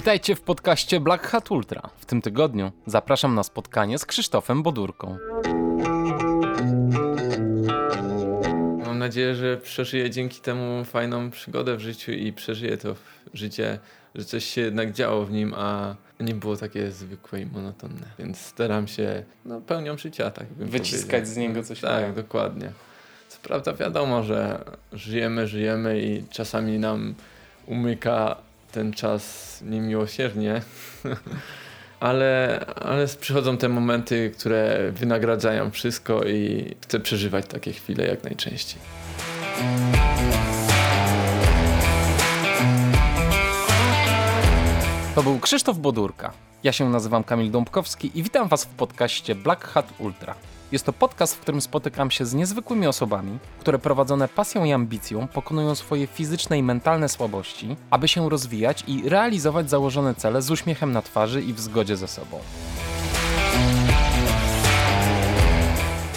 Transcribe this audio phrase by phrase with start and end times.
[0.00, 1.90] Witajcie w podcaście Black Hat Ultra.
[1.98, 5.18] W tym tygodniu zapraszam na spotkanie z Krzysztofem Bodurką.
[8.86, 12.94] Mam nadzieję, że przeżyję dzięki temu fajną przygodę w życiu i przeżyję to
[13.34, 13.78] życie,
[14.14, 18.06] że coś się jednak działo w nim, a nie było takie zwykłe i monotonne.
[18.18, 21.34] Więc staram się no, pełnią życia, tak bym Wyciskać powiedział.
[21.34, 22.72] z niego coś Tak, dokładnie.
[23.28, 27.14] Co prawda wiadomo, że żyjemy, żyjemy i czasami nam
[27.66, 28.36] umyka
[28.72, 30.62] ten czas niemiłosiernie,
[32.00, 38.80] ale, ale przychodzą te momenty, które wynagradzają wszystko i chcę przeżywać takie chwile jak najczęściej.
[45.14, 46.32] To był Krzysztof Bodurka.
[46.64, 50.34] Ja się nazywam Kamil Dąbkowski i witam Was w podcaście Black Hat Ultra.
[50.72, 55.28] Jest to podcast, w którym spotykam się z niezwykłymi osobami, które prowadzone pasją i ambicją
[55.28, 60.92] pokonują swoje fizyczne i mentalne słabości, aby się rozwijać i realizować założone cele z uśmiechem
[60.92, 62.40] na twarzy i w zgodzie ze sobą.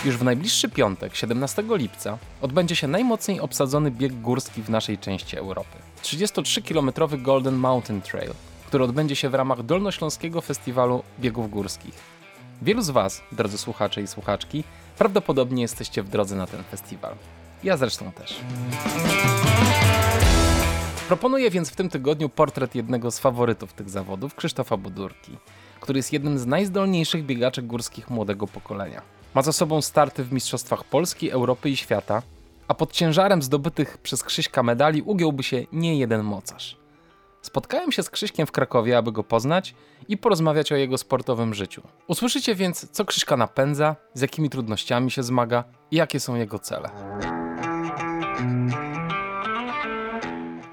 [0.05, 5.37] Już w najbliższy piątek, 17 lipca, odbędzie się najmocniej obsadzony bieg górski w naszej części
[5.37, 5.77] Europy.
[6.03, 8.31] 33-kilometrowy Golden Mountain Trail,
[8.67, 12.12] który odbędzie się w ramach Dolnośląskiego Festiwalu Biegów Górskich.
[12.61, 14.63] Wielu z Was, drodzy słuchacze i słuchaczki,
[14.97, 17.15] prawdopodobnie jesteście w drodze na ten festiwal.
[17.63, 18.39] Ja zresztą też.
[21.07, 25.37] Proponuję więc w tym tygodniu portret jednego z faworytów tych zawodów, Krzysztofa Budurki,
[25.79, 29.01] który jest jednym z najzdolniejszych biegaczek górskich młodego pokolenia.
[29.33, 32.21] Ma za sobą starty w Mistrzostwach Polski, Europy i świata,
[32.67, 36.77] a pod ciężarem zdobytych przez Krzyśka medali ugiąłby się nie jeden mocarz.
[37.41, 39.75] Spotkałem się z Krzyśkiem w Krakowie, aby go poznać
[40.07, 41.81] i porozmawiać o jego sportowym życiu.
[42.07, 46.89] Usłyszycie więc, co Krzyśka napędza, z jakimi trudnościami się zmaga i jakie są jego cele.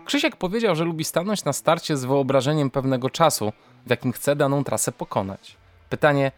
[0.05, 3.53] Krzysiek powiedział, że lubi stanąć na starcie z wyobrażeniem pewnego czasu,
[3.87, 5.56] w jakim chce daną trasę pokonać.
[5.91, 6.33] Pytanie,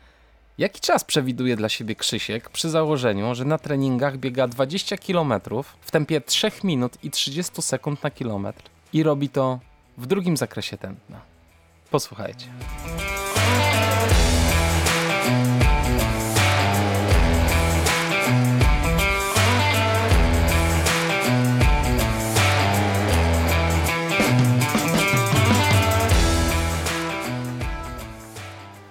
[0.58, 5.33] jaki czas przewiduje dla siebie Krzysiek przy założeniu, że na treningach biega 20 km
[5.80, 8.62] w tempie 3 minut i 30 sekund na kilometr
[8.92, 9.58] i robi to
[9.98, 11.31] w drugim zakresie tętna.
[11.92, 12.47] Posłuchajcie.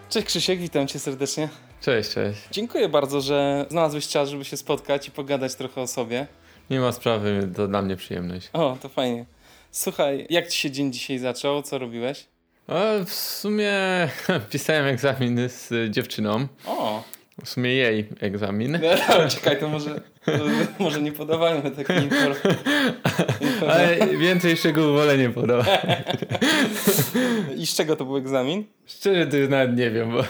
[0.10, 1.50] Cześć Krzysiek, witam cię serdecznie.
[1.82, 2.40] Cześć, cześć.
[2.52, 6.28] Dziękuję bardzo, że znalazłeś czas, żeby się spotkać i pogadać trochę o sobie.
[6.70, 8.50] Nie ma sprawy, to dla mnie przyjemność.
[8.54, 9.26] O, to fajnie.
[9.72, 11.62] Słuchaj, jak ci się dzień dzisiaj zaczął?
[11.62, 12.28] Co robiłeś?
[12.68, 13.74] A w sumie
[14.52, 16.48] pisałem egzaminy z dziewczyną.
[16.66, 17.04] O,
[17.44, 18.72] W sumie jej egzamin.
[19.10, 20.02] no, czekaj, to może,
[20.80, 22.50] może nie podawajmy takiej informacji.
[23.70, 25.80] Ale więcej szczegółów wolę nie podawać.
[27.58, 28.64] I z czego to był egzamin?
[28.86, 30.26] Szczerze to już nawet nie wiem, bo e,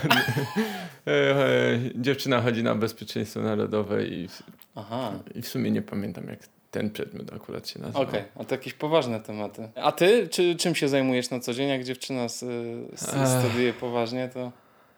[1.07, 4.27] e, dziewczyna chodzi na bezpieczeństwo narodowe i,
[4.75, 6.39] Aha, i w sumie nie pamiętam jak
[6.71, 7.99] ten przedmiot akurat się nazywa.
[7.99, 9.69] okej, a to jakieś poważne tematy.
[9.75, 11.69] A ty, czy, czym się zajmujesz na co dzień?
[11.69, 12.45] Jak dziewczyna s-
[12.93, 13.27] Ech.
[13.39, 14.51] studiuje poważnie, to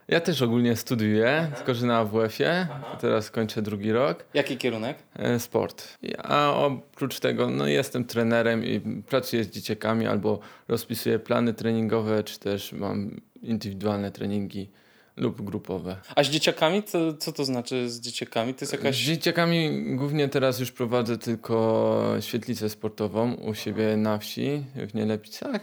[0.07, 2.67] Ja też ogólnie studiuję, tylko że na AWF-ie.
[3.01, 4.25] Teraz kończę drugi rok.
[4.33, 4.97] jaki kierunek?
[5.15, 5.97] E, Sport.
[6.23, 12.39] A oprócz tego no, jestem trenerem i pracuję z dzieciakami albo rozpisuję plany treningowe, czy
[12.39, 14.69] też mam indywidualne treningi
[15.17, 15.95] lub grupowe.
[16.15, 18.53] A z dzieciakami, to, co to znaczy z dzieciakami?
[18.53, 18.97] To jest Z jakaś...
[18.97, 25.61] dzieciakami głównie teraz już prowadzę tylko świetlicę sportową u siebie na wsi w Nielepicach.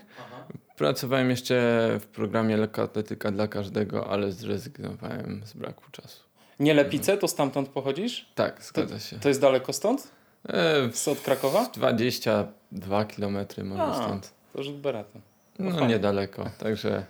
[0.76, 1.54] Pracowałem jeszcze
[2.00, 6.20] w programie lekkoatletyka dla każdego, ale zrezygnowałem z braku czasu.
[6.60, 8.30] Nie Lepice, to stamtąd pochodzisz?
[8.34, 9.18] Tak, zgadza się.
[9.18, 10.08] To jest daleko stąd?
[10.48, 11.70] E, Z od Krakowa?
[11.74, 13.94] 22 km może A.
[13.94, 14.32] stąd.
[14.52, 15.18] To rzut berata.
[15.58, 15.86] No fajnie.
[15.86, 17.04] niedaleko, także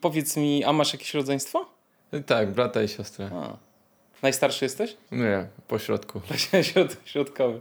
[0.00, 1.66] Powiedz mi, a masz jakieś rodzeństwo?
[2.26, 3.30] Tak, brata i siostrę.
[3.34, 3.56] A.
[4.22, 4.96] Najstarszy jesteś?
[5.12, 6.20] Nie, po środku.
[6.62, 7.60] Środ- Środkowy.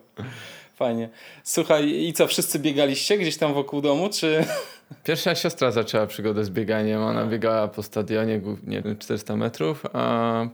[0.76, 1.10] Fajnie.
[1.44, 4.46] Słuchaj, i co, wszyscy biegaliście gdzieś tam wokół domu, czy...
[5.04, 7.02] Pierwsza siostra zaczęła przygodę z bieganiem.
[7.02, 10.46] Ona biegała po stadionie głównie 400 metrów, a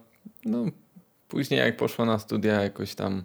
[0.46, 0.66] no,
[1.28, 3.24] później jak poszła na studia jakoś tam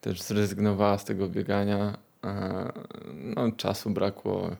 [0.00, 1.98] też zrezygnowała z tego biegania.
[3.14, 4.50] No, czasu brakło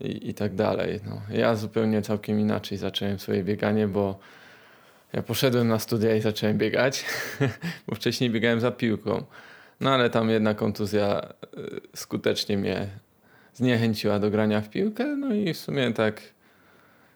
[0.00, 1.00] i, i tak dalej.
[1.06, 1.20] No.
[1.30, 4.18] Ja zupełnie całkiem inaczej zacząłem swoje bieganie, bo
[5.12, 7.04] ja poszedłem na studia i zacząłem biegać,
[7.86, 9.24] bo wcześniej biegałem za piłką.
[9.80, 11.28] No ale tam jedna kontuzja
[11.58, 12.88] y, skutecznie mnie
[13.54, 16.22] zniechęciła do grania w piłkę, no i w sumie tak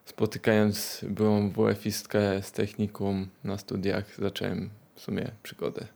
[0.04, 5.86] spotykając byłą WF-istkę z technikum na studiach zacząłem w sumie przygodę.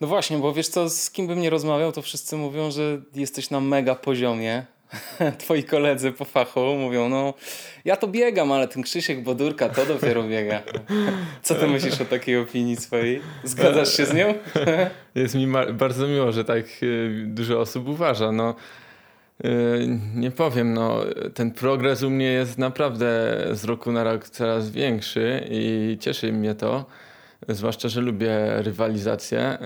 [0.00, 3.50] No właśnie, bo wiesz co, z kim bym nie rozmawiał, to wszyscy mówią, że jesteś
[3.50, 4.66] na mega poziomie.
[5.38, 7.34] twoi koledzy po fachu mówią, no
[7.84, 10.62] ja to biegam, ale ten Krzysiek Bodurka to dopiero biega.
[11.42, 13.20] Co ty myślisz o takiej opinii swojej?
[13.44, 14.34] Zgadzasz się z nią?
[15.14, 18.32] Jest mi bardzo miło, że tak y, dużo osób uważa.
[18.32, 18.54] No,
[19.44, 19.48] y,
[20.14, 21.04] nie powiem, no,
[21.34, 26.54] ten progres u mnie jest naprawdę z roku na rok coraz większy i cieszy mnie
[26.54, 26.86] to.
[27.48, 29.58] Zwłaszcza, że lubię rywalizację.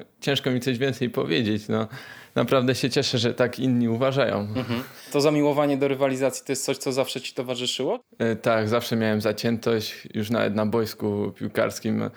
[0.00, 1.68] Y, ciężko mi coś więcej powiedzieć.
[1.68, 1.88] No
[2.36, 4.40] naprawdę się cieszę, że tak inni uważają.
[4.40, 4.82] Mhm.
[5.12, 8.00] To zamiłowanie do rywalizacji to jest coś, co zawsze ci towarzyszyło?
[8.18, 12.10] E, tak, zawsze miałem zaciętość, już nawet na boisku piłkarskim.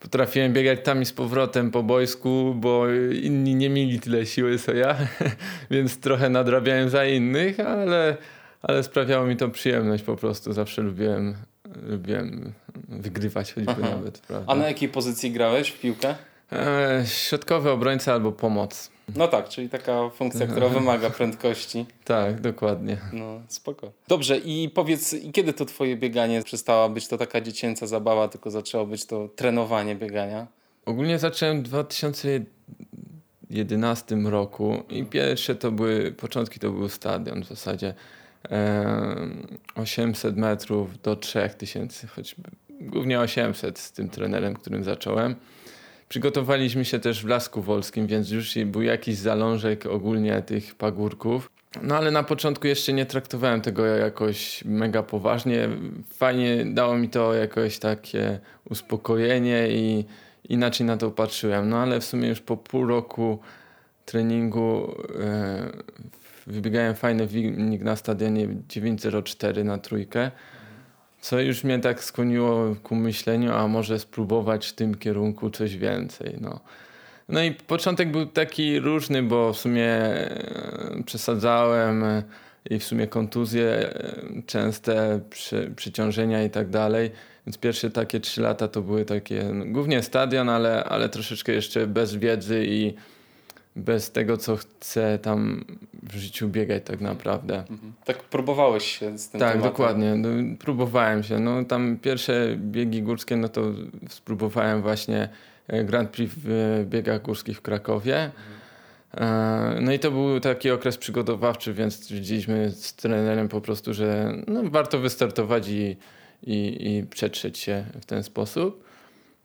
[0.00, 2.88] Potrafiłem biegać tam i z powrotem po boisku, bo
[3.22, 4.96] inni nie mieli tyle siły co ja,
[5.70, 8.16] więc trochę nadrabiałem za innych, ale,
[8.62, 10.52] ale sprawiało mi to przyjemność po prostu.
[10.52, 11.34] Zawsze lubiłem,
[11.82, 12.52] lubiłem
[12.88, 13.80] wygrywać choćby Aha.
[13.80, 14.18] nawet.
[14.18, 14.52] Prawda?
[14.52, 16.14] A na jakiej pozycji grałeś w piłkę?
[16.52, 18.90] E, środkowy obrońca albo pomoc.
[19.16, 21.86] No tak, czyli taka funkcja, która wymaga prędkości.
[22.04, 22.96] Tak, dokładnie.
[23.12, 23.92] No, spoko.
[24.08, 28.50] Dobrze, i powiedz, i kiedy to twoje bieganie przestało być to taka dziecięca zabawa, tylko
[28.50, 30.46] zaczęło być to trenowanie biegania?
[30.86, 37.94] Ogólnie zacząłem w 2011 roku i pierwsze to były, początki to był stadion w zasadzie.
[39.74, 42.36] 800 metrów do 3000, choć
[42.80, 45.36] głównie 800 z tym trenerem, którym zacząłem.
[46.10, 51.50] Przygotowaliśmy się też w Lasku Wolskim, więc już był jakiś zalążek ogólnie tych pagórków.
[51.82, 55.68] No ale na początku jeszcze nie traktowałem tego jakoś mega poważnie.
[56.14, 58.40] Fajnie dało mi to jakoś takie
[58.70, 60.04] uspokojenie i
[60.48, 61.68] inaczej na to patrzyłem.
[61.68, 63.38] No ale w sumie już po pół roku
[64.04, 65.70] treningu e,
[66.46, 70.30] wybiegałem fajny wynik na stadionie 9.04 na trójkę
[71.20, 76.36] co już mnie tak skłoniło ku myśleniu, a może spróbować w tym kierunku coś więcej.
[76.40, 76.60] No.
[77.28, 82.22] No i początek był taki różny, bo w sumie e, przesadzałem e,
[82.70, 87.10] i w sumie kontuzje, e, częste przy, przyciążenia i tak dalej.
[87.46, 91.86] Więc pierwsze takie trzy lata to były takie, no, głównie stadion, ale, ale troszeczkę jeszcze
[91.86, 92.94] bez wiedzy i
[93.76, 95.64] bez tego, co chcę tam
[96.02, 97.58] w życiu biegać tak naprawdę.
[97.58, 97.92] Mhm.
[98.04, 99.72] Tak próbowałeś się z tym Tak, tematem.
[99.72, 100.14] dokładnie.
[100.14, 100.28] No,
[100.58, 101.38] próbowałem się.
[101.38, 103.62] No, tam pierwsze biegi górskie, no to
[104.08, 105.28] spróbowałem właśnie
[105.68, 108.16] e, Grand Prix w e, biegach górskich w Krakowie.
[108.24, 109.84] Mhm.
[109.84, 114.62] No i to był taki okres przygotowawczy, więc widzieliśmy z trenerem po prostu, że no,
[114.64, 115.96] warto wystartować i,
[116.42, 118.84] i, i przetrzeć się w ten sposób.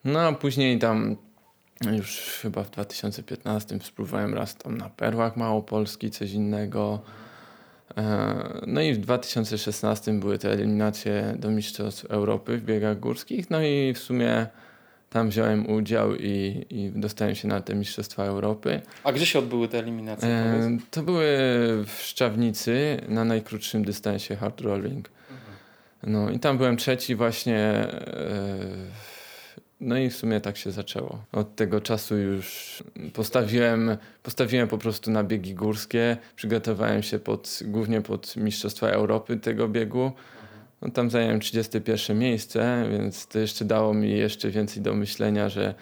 [0.04, 1.16] No a później tam
[1.84, 7.02] już chyba w 2015 spróbowałem raz tam na Perłach Małopolski, coś innego.
[7.96, 13.50] E, no i w 2016 były te eliminacje do Mistrzostw Europy w biegach górskich.
[13.50, 14.46] No i w sumie
[15.10, 18.80] tam wziąłem udział i, i dostałem się na te Mistrzostwa Europy.
[19.04, 20.28] A gdzie się odbyły te eliminacje?
[20.28, 21.26] E, to były
[21.86, 25.10] w Szczawnicy na najkrótszym dystansie hard rolling.
[25.30, 25.56] Mhm.
[26.02, 27.86] No i tam byłem trzeci właśnie e,
[29.80, 31.24] no i w sumie tak się zaczęło.
[31.32, 32.82] Od tego czasu już
[33.12, 36.16] postawiłem, postawiłem po prostu na biegi górskie.
[36.36, 40.12] Przygotowałem się pod, głównie pod Mistrzostwa Europy tego biegu.
[40.82, 45.74] No, tam zająłem 31 miejsce, więc to jeszcze dało mi jeszcze więcej do myślenia, że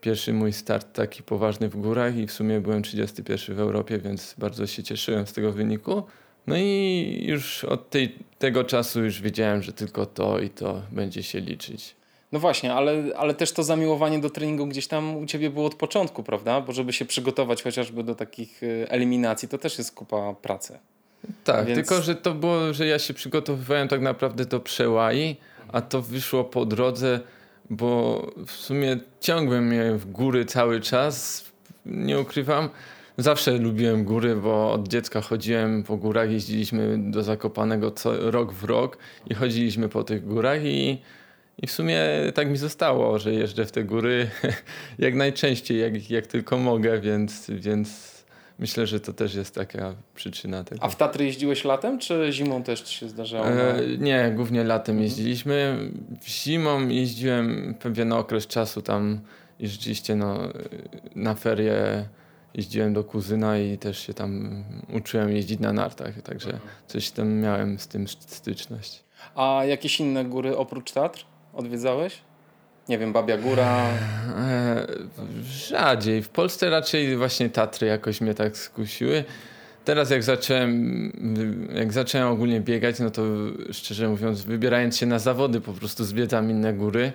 [0.00, 4.34] pierwszy mój start taki poważny w górach i w sumie byłem 31 w Europie, więc
[4.38, 6.02] bardzo się cieszyłem z tego wyniku.
[6.46, 11.22] No i już od tej, tego czasu już wiedziałem, że tylko to i to będzie
[11.22, 11.96] się liczyć.
[12.36, 15.74] No właśnie, ale, ale też to zamiłowanie do treningu gdzieś tam u ciebie było od
[15.74, 16.60] początku, prawda?
[16.60, 20.78] Bo żeby się przygotować chociażby do takich y, eliminacji, to też jest kupa pracy.
[21.44, 21.78] Tak, Więc...
[21.78, 25.36] tylko że to było, że ja się przygotowywałem tak naprawdę do przełai,
[25.72, 27.20] a to wyszło po drodze,
[27.70, 31.44] bo w sumie ciągłem je w góry cały czas,
[31.86, 32.68] nie ukrywam.
[33.18, 38.64] Zawsze lubiłem góry, bo od dziecka chodziłem po górach, jeździliśmy do Zakopanego co, rok w
[38.64, 38.98] rok
[39.30, 40.98] i chodziliśmy po tych górach i
[41.62, 42.00] i w sumie
[42.34, 44.30] tak mi zostało, że jeżdżę w te góry
[44.98, 48.16] jak najczęściej, jak, jak tylko mogę, więc, więc
[48.58, 50.84] myślę, że to też jest taka przyczyna tego.
[50.84, 53.46] A w Tatry jeździłeś latem, czy zimą też się zdarzało?
[53.46, 55.78] E, nie, głównie latem jeździliśmy.
[56.26, 59.20] Zimą jeździłem pewien okres czasu tam
[59.60, 60.38] i rzeczywiście no,
[61.14, 62.08] na ferie
[62.54, 66.70] jeździłem do kuzyna i też się tam uczyłem jeździć na nartach, także mhm.
[66.86, 69.04] coś tam miałem z tym styczność.
[69.34, 71.26] A jakieś inne góry oprócz Tatr?
[71.56, 72.20] Odwiedzałeś?
[72.88, 73.86] Nie wiem, Babia Góra?
[74.36, 74.86] E,
[75.42, 76.22] rzadziej.
[76.22, 79.24] W Polsce raczej właśnie Tatry jakoś mnie tak skusiły.
[79.84, 81.12] Teraz jak zacząłem,
[81.74, 83.22] jak zacząłem ogólnie biegać, no to
[83.72, 87.12] szczerze mówiąc, wybierając się na zawody, po prostu zwiedzam inne góry.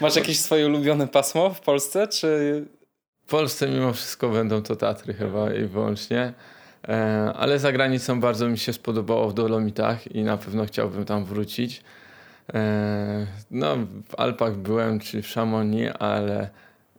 [0.00, 2.64] Masz jakieś swoje ulubione pasmo w Polsce, czy...
[3.26, 6.32] W Polsce mimo wszystko będą to Tatry chyba i wyłącznie.
[6.88, 11.24] E, ale za granicą bardzo mi się spodobało w Dolomitach i na pewno chciałbym tam
[11.24, 11.82] wrócić.
[12.54, 13.76] E, no,
[14.08, 16.50] w Alpach byłem, czy w Szamonii, ale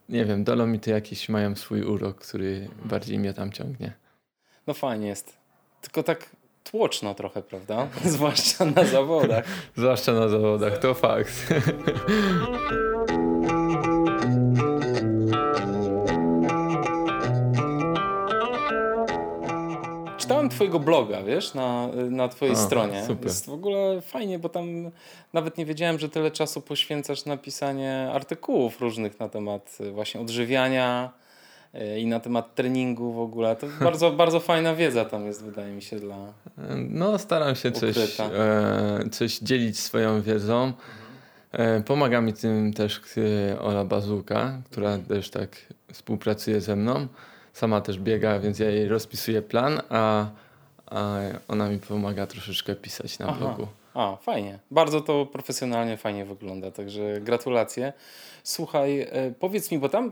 [0.09, 3.93] nie wiem, Dolomity jakieś mają swój urok, który bardziej mnie tam ciągnie.
[4.67, 5.37] No fajnie jest.
[5.81, 6.29] Tylko tak
[6.63, 7.87] tłoczno trochę, prawda?
[8.05, 9.45] Zwłaszcza na zawodach.
[9.77, 11.33] Zwłaszcza na zawodach, to fakt.
[20.25, 23.03] Czytałem twojego bloga, wiesz, na, na twojej A, stronie.
[23.07, 23.25] super.
[23.25, 24.91] Jest w ogóle fajnie, bo tam
[25.33, 30.21] nawet nie wiedziałem, że tyle czasu poświęcasz na pisanie artykułów różnych na temat y, właśnie
[30.21, 31.11] odżywiania
[31.75, 33.55] y, i na temat treningu w ogóle.
[33.55, 36.17] To bardzo, bardzo fajna wiedza tam jest, wydaje mi się, dla...
[36.89, 40.73] No, staram się coś, e, coś dzielić swoją wiedzą.
[41.51, 43.01] E, pomaga mi tym też
[43.51, 45.49] e, Ola Bazuka, która też tak
[45.93, 47.07] współpracuje ze mną.
[47.55, 50.25] Sama też biega, więc ja jej rozpisuję plan, a,
[50.85, 53.37] a ona mi pomaga troszeczkę pisać na Aha.
[53.39, 53.67] blogu.
[53.93, 54.59] A, fajnie.
[54.71, 57.93] Bardzo to profesjonalnie, fajnie wygląda, także gratulacje.
[58.43, 60.11] Słuchaj, e, powiedz mi, bo tam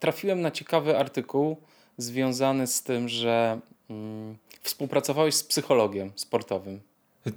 [0.00, 1.56] trafiłem na ciekawy artykuł
[1.98, 3.60] związany z tym, że
[3.90, 6.80] mm, współpracowałeś z psychologiem sportowym.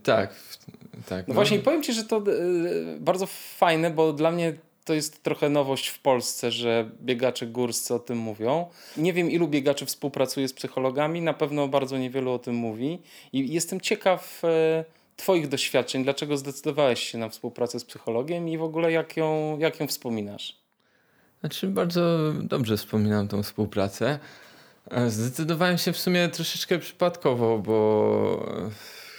[0.03, 0.35] Tak,
[1.09, 1.27] tak.
[1.27, 2.21] No, właśnie, powiem Ci, że to e,
[2.99, 4.53] bardzo fajne, bo dla mnie
[4.87, 8.65] to jest trochę nowość w Polsce, że biegacze górscy o tym mówią.
[8.97, 13.01] Nie wiem, ilu biegaczy współpracuje z psychologami, na pewno bardzo niewielu o tym mówi.
[13.33, 18.63] I jestem ciekaw e, Twoich doświadczeń, dlaczego zdecydowałeś się na współpracę z psychologiem i w
[18.63, 20.57] ogóle jak ją, jak ją wspominasz?
[21.39, 24.19] Znaczy, bardzo dobrze wspominam tą współpracę.
[24.91, 28.69] E, Zdecydowałem się w sumie troszeczkę przypadkowo, bo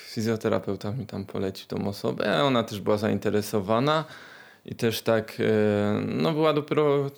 [0.07, 4.05] fizjoterapeuta mi tam polecił tą osobę, ona też była zainteresowana
[4.69, 7.11] i też tak, e, no była dopiero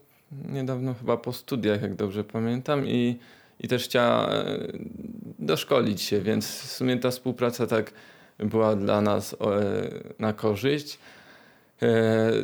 [0.49, 3.19] niedawno chyba po studiach, jak dobrze pamiętam i,
[3.61, 4.59] i też chciała e,
[5.38, 7.92] doszkolić się, więc w sumie ta współpraca tak
[8.38, 9.37] była dla nas e,
[10.19, 10.99] na korzyść.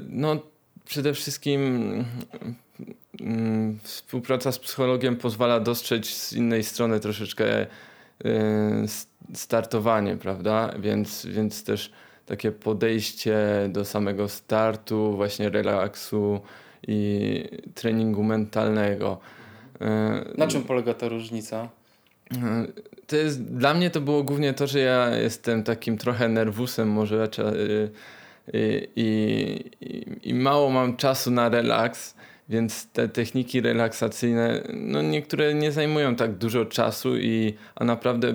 [0.09, 0.37] No,
[0.85, 1.61] przede wszystkim
[3.21, 7.67] mm, współpraca z psychologiem pozwala dostrzec z innej strony troszeczkę
[9.35, 10.75] startowanie, prawda?
[10.79, 11.93] Więc, więc też
[12.27, 16.41] takie podejście do samego startu, właśnie relaksu
[16.89, 19.19] i treningu mentalnego.
[19.81, 21.69] E, Na czym polega ta różnica?
[23.07, 27.29] to jest, dla mnie to było głównie to, że ja jestem takim trochę nerwusem może
[27.39, 27.91] y,
[28.55, 32.15] y, i, i, i mało mam czasu na relaks,
[32.49, 38.35] więc te techniki relaksacyjne, no niektóre nie zajmują tak dużo czasu, i, a naprawdę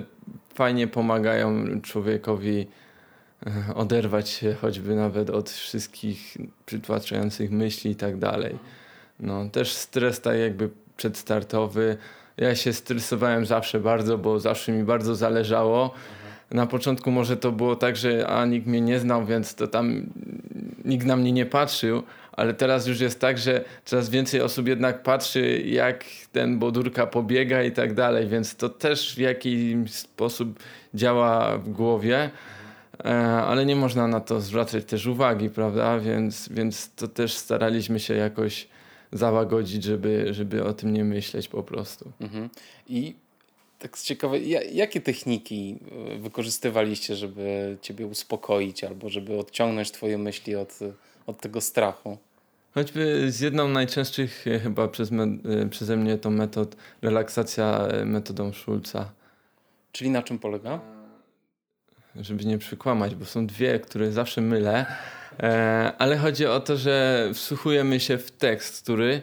[0.54, 2.81] fajnie pomagają człowiekowi e,
[3.74, 8.58] oderwać się choćby nawet od wszystkich przytłaczających myśli i tak dalej.
[9.20, 11.96] No, też stres tak jakby przedstartowy.
[12.36, 15.94] Ja się stresowałem zawsze bardzo, bo zawsze mi bardzo zależało.
[16.50, 20.06] Na początku może to było tak, że a nikt mnie nie znał, więc to tam
[20.84, 25.02] nikt na mnie nie patrzył, ale teraz już jest tak, że coraz więcej osób jednak
[25.02, 30.58] patrzy, jak ten Bodurka pobiega i tak dalej, więc to też w jakiś sposób
[30.94, 32.30] działa w głowie, e,
[33.46, 35.98] ale nie można na to zwracać też uwagi, prawda?
[35.98, 38.68] Więc, więc to też staraliśmy się jakoś
[39.12, 42.12] załagodzić, żeby, żeby o tym nie myśleć po prostu.
[42.20, 42.48] Mhm.
[42.88, 43.14] I
[43.78, 45.78] tak z ciekawe, ja- jakie techniki
[46.14, 50.78] y, wykorzystywaliście, żeby ciebie uspokoić albo żeby odciągnąć twoje myśli od,
[51.26, 52.18] od tego strachu?
[52.74, 58.04] Choćby z jedną najczęstszych e, chyba przez me, e, przeze mnie tą metod, relaksacja e,
[58.04, 59.10] metodą Schulza,
[59.92, 60.80] Czyli na czym polega?
[62.16, 64.86] Żeby nie przykłamać, bo są dwie, które zawsze mylę,
[65.40, 69.22] e, ale chodzi o to, że wsłuchujemy się w tekst, który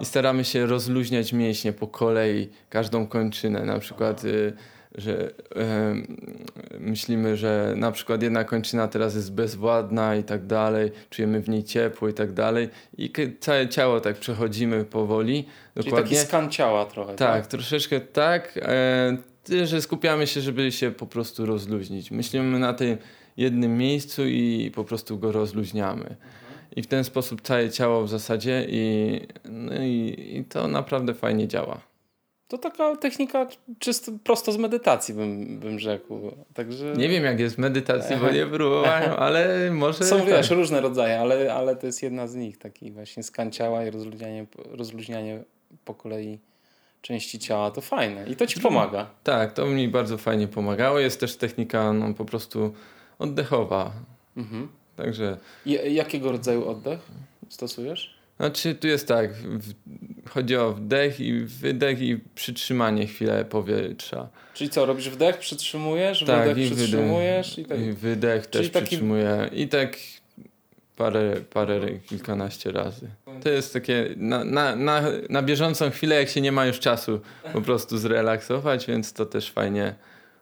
[0.00, 4.52] i staramy się rozluźniać mięśnie po kolei, każdą kończynę, na przykład y,
[4.98, 5.30] że
[6.80, 11.64] myślimy, że na przykład jedna kończyna teraz jest bezwładna i tak dalej, czujemy w niej
[11.64, 15.46] ciepło i tak dalej i całe ciało tak przechodzimy powoli.
[15.74, 17.14] Czyli taki skan ciała trochę.
[17.14, 22.10] Tak, troszeczkę tak, e, że skupiamy się, żeby się po prostu rozluźnić.
[22.10, 22.96] Myślimy na tym
[23.36, 26.16] jednym miejscu i po prostu go rozluźniamy.
[26.76, 31.48] I w ten sposób całe ciało w zasadzie i, no i, i to naprawdę fajnie
[31.48, 31.80] działa.
[32.48, 33.46] To taka technika
[33.78, 36.20] czysto prosto z medytacji bym, bym rzekł.
[36.54, 40.26] Także Nie wiem jak jest medytacji, bo nie próbowałem, ale może Są tak.
[40.26, 42.58] wiesz, różne rodzaje, ale, ale to jest jedna z nich.
[42.58, 45.42] Taki właśnie skan ciała i rozluźnianie, rozluźnianie
[45.84, 46.38] po kolei
[47.02, 47.70] części ciała.
[47.70, 49.10] To fajne i to ci pomaga.
[49.24, 50.98] Tak, to mi bardzo fajnie pomagało.
[50.98, 52.74] Jest też technika no, po prostu
[53.18, 53.92] oddechowa.
[54.36, 54.68] Mhm.
[54.96, 57.00] Także I, jakiego rodzaju oddech
[57.48, 58.17] stosujesz?
[58.40, 59.74] Znaczy tu jest tak, w,
[60.28, 64.28] chodzi o wdech i wydech i przytrzymanie chwilę powietrza.
[64.54, 67.80] Czyli co, robisz wdech, przytrzymujesz, tak, wydech, i przytrzymujesz wydech, i tak.
[67.80, 68.86] I wydech Czyli też taki...
[68.86, 69.96] przytrzymuję i tak
[70.96, 73.08] parę, parę, kilkanaście razy.
[73.42, 77.20] To jest takie na, na, na, na bieżącą chwilę, jak się nie ma już czasu
[77.52, 79.94] po prostu zrelaksować, więc to też fajnie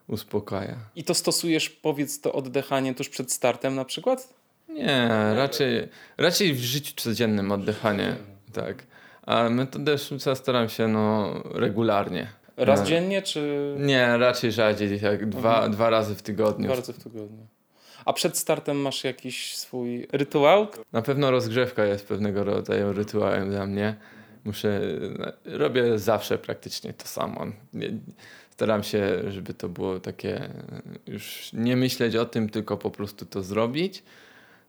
[0.07, 0.75] uspokaja.
[0.95, 4.33] I to stosujesz, powiedz, to oddychanie tuż przed startem na przykład?
[4.69, 8.15] Nie, raczej, raczej w życiu codziennym oddychanie,
[8.53, 8.83] tak.
[9.25, 9.95] A metodę
[10.35, 12.27] staram się no regularnie.
[12.57, 12.85] Raz no.
[12.85, 13.75] dziennie, czy...
[13.79, 15.71] Nie, raczej rzadziej, tak dwa, mhm.
[15.71, 16.65] dwa razy w tygodniu.
[16.65, 17.47] Dwa razy w tygodniu.
[18.05, 20.67] A przed startem masz jakiś swój rytuał?
[20.93, 23.95] Na pewno rozgrzewka jest pewnego rodzaju rytuałem dla mnie.
[24.43, 24.81] Muszę,
[25.45, 27.45] robię zawsze praktycznie to samo.
[28.49, 30.49] Staram się, żeby to było takie,
[31.07, 34.03] już nie myśleć o tym, tylko po prostu to zrobić.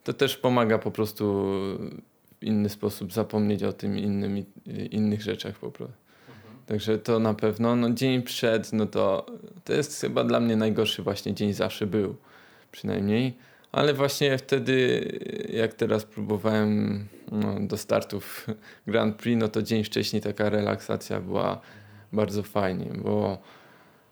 [0.09, 1.25] To też pomaga po prostu
[2.41, 3.99] w inny sposób zapomnieć o tym
[4.91, 5.97] innych rzeczach po prostu.
[6.67, 9.27] Także to na pewno, no dzień przed, no to,
[9.65, 12.17] to jest chyba dla mnie najgorszy właśnie dzień zawsze był
[12.73, 13.37] przynajmniej.
[13.73, 15.03] Ale właśnie wtedy,
[15.53, 18.47] jak teraz próbowałem no, do startów
[18.87, 21.61] Grand Prix, no to dzień wcześniej taka relaksacja była
[22.13, 23.39] bardzo fajnie, bo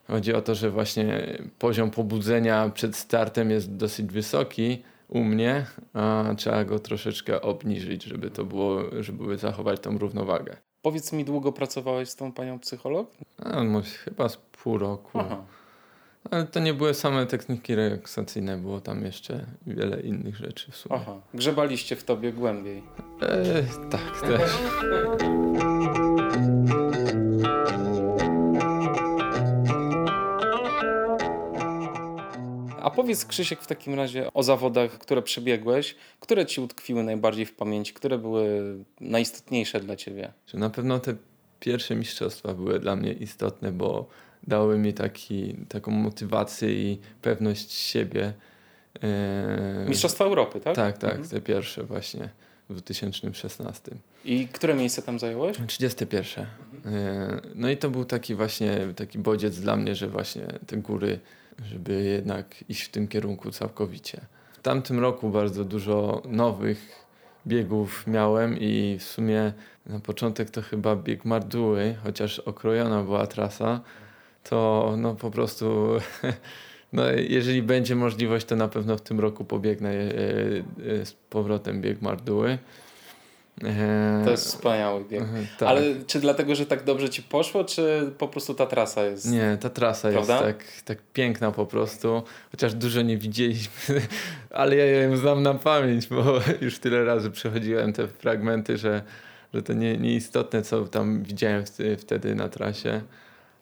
[0.07, 6.35] chodzi o to, że właśnie poziom pobudzenia przed startem jest dosyć wysoki u mnie, a
[6.37, 10.57] trzeba go troszeczkę obniżyć, żeby to było, żeby zachować tą równowagę.
[10.83, 13.11] Powiedz mi, długo pracowałeś z tą panią psycholog?
[13.45, 15.19] A, no, chyba z pół roku.
[15.19, 15.45] Aha.
[16.31, 20.95] Ale to nie były same techniki relaksacyjne, było tam jeszcze wiele innych rzeczy w sumie.
[20.95, 22.83] Aha, grzebaliście w tobie głębiej.
[23.23, 24.51] E, tak, też.
[32.97, 37.95] Powiedz Krzysiek w takim razie o zawodach, które przebiegłeś, które ci utkwiły najbardziej w pamięci,
[37.95, 40.33] które były najistotniejsze dla ciebie?
[40.55, 41.15] Na pewno te
[41.61, 44.09] pierwsze mistrzostwa były dla mnie istotne, bo
[44.47, 48.33] dały mi taki, taką motywację i pewność siebie.
[49.03, 50.77] E, Mistrzostwa Europy, tak?
[50.77, 51.29] Tak, tak, mhm.
[51.29, 52.29] te pierwsze właśnie
[52.69, 53.93] w 2016.
[54.25, 55.57] I które miejsce tam zająłeś?
[55.67, 56.47] 31.
[56.75, 57.41] Mhm.
[57.55, 61.21] No i to był taki właśnie taki bodziec dla mnie, że właśnie te góry,
[61.65, 64.21] żeby jednak iść w tym kierunku całkowicie.
[64.53, 67.07] W tamtym roku bardzo dużo nowych
[67.47, 69.53] biegów miałem i w sumie
[69.87, 73.81] na początek to chyba bieg Marduły, chociaż okrojona była trasa
[74.49, 75.97] to no po prostu
[76.93, 80.03] no, jeżeli będzie możliwość, to na pewno w tym roku pobiegnę e,
[81.01, 82.59] e, z powrotem bieg Marduły.
[84.25, 85.25] To jest wspaniały bieg.
[85.59, 85.69] Tak.
[85.69, 89.31] Ale czy dlatego, że tak dobrze ci poszło, czy po prostu ta trasa jest.
[89.33, 90.35] Nie, ta trasa Prawda?
[90.35, 92.23] jest tak, tak piękna po prostu.
[92.51, 94.01] Chociaż dużo nie widzieliśmy,
[94.51, 96.25] ale ja ją znam na pamięć, bo
[96.61, 99.03] już tyle razy przechodziłem te fragmenty, że,
[99.55, 101.65] że to nie, nieistotne, co tam widziałem
[101.99, 103.01] wtedy na trasie.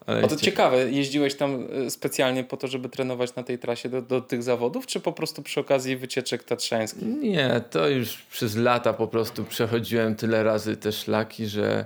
[0.07, 3.89] Ale o to ciekawe, jeździłeś tam e, specjalnie po to, żeby trenować na tej trasie
[3.89, 7.03] do, do tych zawodów, czy po prostu przy okazji wycieczek tatrzańskich?
[7.03, 11.85] Nie, to już przez lata po prostu przechodziłem tyle razy te szlaki, że,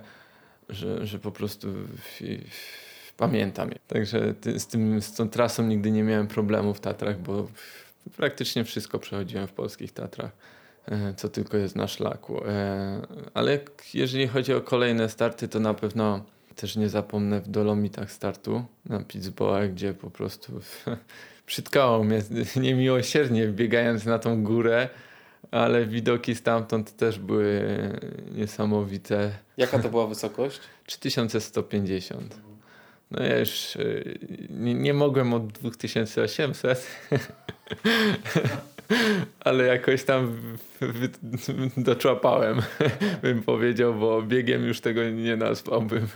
[0.69, 1.69] że, że po prostu
[3.17, 3.79] pamiętam je.
[3.89, 7.49] Także z, tym, z tą trasą nigdy nie miałem problemu w Tatrach, bo
[8.17, 10.31] praktycznie wszystko przechodziłem w polskich Tatrach
[10.87, 12.45] e, co tylko jest na szlaku.
[12.45, 13.01] E,
[13.35, 13.61] ale
[13.95, 16.25] jeżeli chodzi o kolejne starty, to na pewno
[16.61, 20.53] też nie zapomnę w Dolomitach startu na Pittsburgh, gdzie po prostu
[21.47, 22.23] przytkało mnie
[22.57, 24.89] niemiłosiernie biegając na tą górę,
[25.51, 27.63] ale widoki stamtąd też były
[28.35, 29.31] niesamowite.
[29.57, 30.61] Jaka to była wysokość?
[30.87, 32.41] 3150.
[33.11, 34.19] No ja już y,
[34.51, 36.87] nie, nie mogłem od 2800.
[39.41, 40.37] ale jakoś tam
[41.77, 42.63] doczłapałem,
[43.23, 46.07] bym powiedział, bo biegiem już tego nie nazwałbym.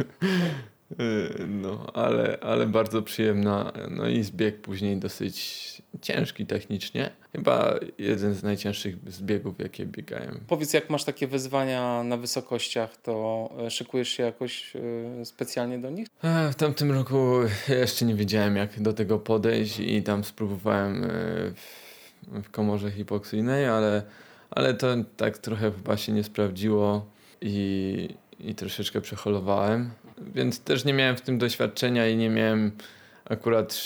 [1.48, 3.72] No, ale, ale bardzo przyjemna.
[3.90, 5.62] No i zbieg później dosyć
[6.00, 7.10] ciężki technicznie.
[7.32, 10.40] Chyba jeden z najcięższych zbiegów, jakie biegałem.
[10.48, 15.90] Powiedz, jak masz takie wyzwania na wysokościach, to e, szykujesz się jakoś e, specjalnie do
[15.90, 16.08] nich?
[16.22, 21.06] E, w tamtym roku jeszcze nie wiedziałem, jak do tego podejść i tam spróbowałem
[21.54, 21.81] w
[22.50, 24.02] komorze hipoksyjnej, ale,
[24.50, 27.06] ale to tak trochę chyba się nie sprawdziło
[27.40, 28.08] i,
[28.40, 29.90] i troszeczkę przeholowałem,
[30.34, 32.72] więc też nie miałem w tym doświadczenia i nie miałem
[33.24, 33.78] akurat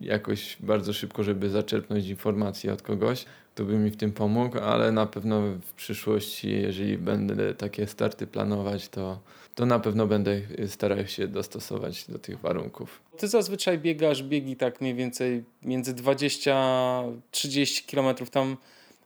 [0.00, 4.92] jakoś bardzo szybko, żeby zaczerpnąć informacji od kogoś, kto by mi w tym pomógł, ale
[4.92, 9.20] na pewno w przyszłości, jeżeli będę takie starty planować, to,
[9.54, 13.00] to na pewno będę starał się dostosować do tych warunków.
[13.20, 18.56] Ty zazwyczaj biegasz biegi tak mniej więcej między 20-30 km tam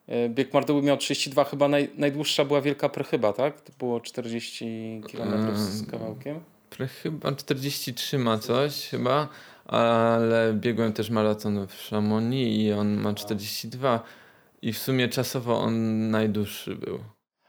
[0.08, 3.60] E, bieg Marduły miał 32, chyba naj, najdłuższa była Wielka Prechyba, tak?
[3.60, 6.40] To było 40 km z kawałkiem.
[6.70, 9.28] Prechyba 43 ma coś chyba,
[9.66, 14.02] ale biegłem też maraton w Chamonix i on ma 42
[14.62, 16.98] i w sumie czasowo on najdłuższy był.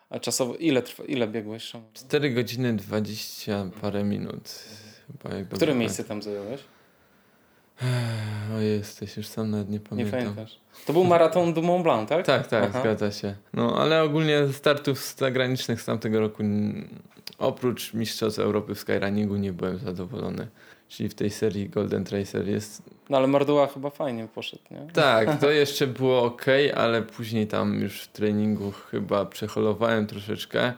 [0.09, 1.71] A czasowo ile, trwa, ile biegłeś?
[1.71, 2.05] Chamonix?
[2.05, 4.65] 4 godziny 20 parę minut.
[5.07, 6.61] Chyba, jak Które miejsce tam zająłeś?
[8.55, 10.19] O jesteś, już sam nawet nie pamiętam.
[10.19, 10.59] Nie pamiętasz.
[10.85, 12.25] To był maraton du Mont Blanc, tak?
[12.25, 12.79] Tak, tak, Aha.
[12.79, 13.35] zgadza się.
[13.53, 16.43] No ale ogólnie startów zagranicznych z tamtego roku
[17.37, 20.47] oprócz Mistrzostw Europy w skyrunningu nie byłem zadowolony.
[20.87, 22.81] Czyli w tej serii Golden Tracer jest...
[23.09, 24.87] No ale Marduła chyba fajnie poszedł, nie?
[24.93, 30.73] Tak, to jeszcze było ok, ale później tam już w treningu chyba przeholowałem troszeczkę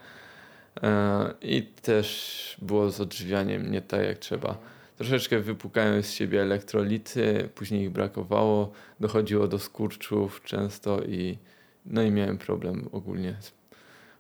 [1.42, 4.58] i też było z odżywianiem nie tak jak trzeba
[4.98, 11.38] troszeczkę wypukałem z siebie elektrolity, później ich brakowało, dochodziło do skurczów często i
[11.86, 13.36] no i miałem problem ogólnie.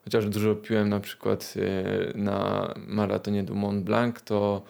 [0.04, 4.62] Chociaż dużo piłem na przykład e, na maratonie du Mont Blanc, to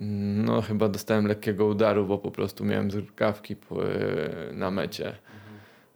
[0.00, 5.06] mm, no chyba dostałem lekkiego udaru, bo po prostu miałem zrukawki e, na mecie.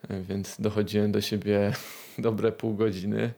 [0.03, 0.25] Mhm.
[0.25, 1.73] Więc dochodziłem do siebie
[2.19, 3.33] dobre pół godziny.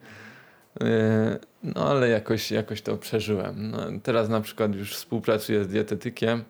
[0.81, 3.71] E, no ale jakoś, jakoś to przeżyłem.
[3.71, 6.45] No, teraz na przykład już współpracuję z dietetykiem.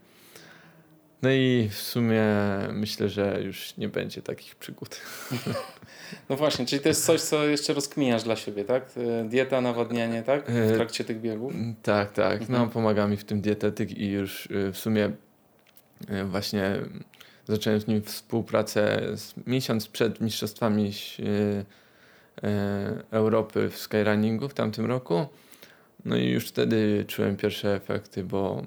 [1.22, 2.24] No i w sumie
[2.72, 5.00] myślę, że już nie będzie takich przygód.
[6.28, 8.90] No właśnie, czyli to jest coś, co jeszcze rozkminiasz dla siebie, tak?
[8.96, 10.50] E, dieta, nawadnianie, tak?
[10.50, 11.52] W e, trakcie tych biegów?
[11.82, 12.40] Tak, tak.
[12.40, 12.70] No mhm.
[12.70, 15.10] pomaga mi w tym dietetyk i już w sumie
[16.24, 16.78] właśnie
[17.48, 19.00] zacząłem z nim współpracę
[19.46, 20.92] miesiąc przed mistrzostwami
[23.10, 25.26] Europy w skyrunningu w tamtym roku.
[26.04, 28.62] No i już wtedy czułem pierwsze efekty, bo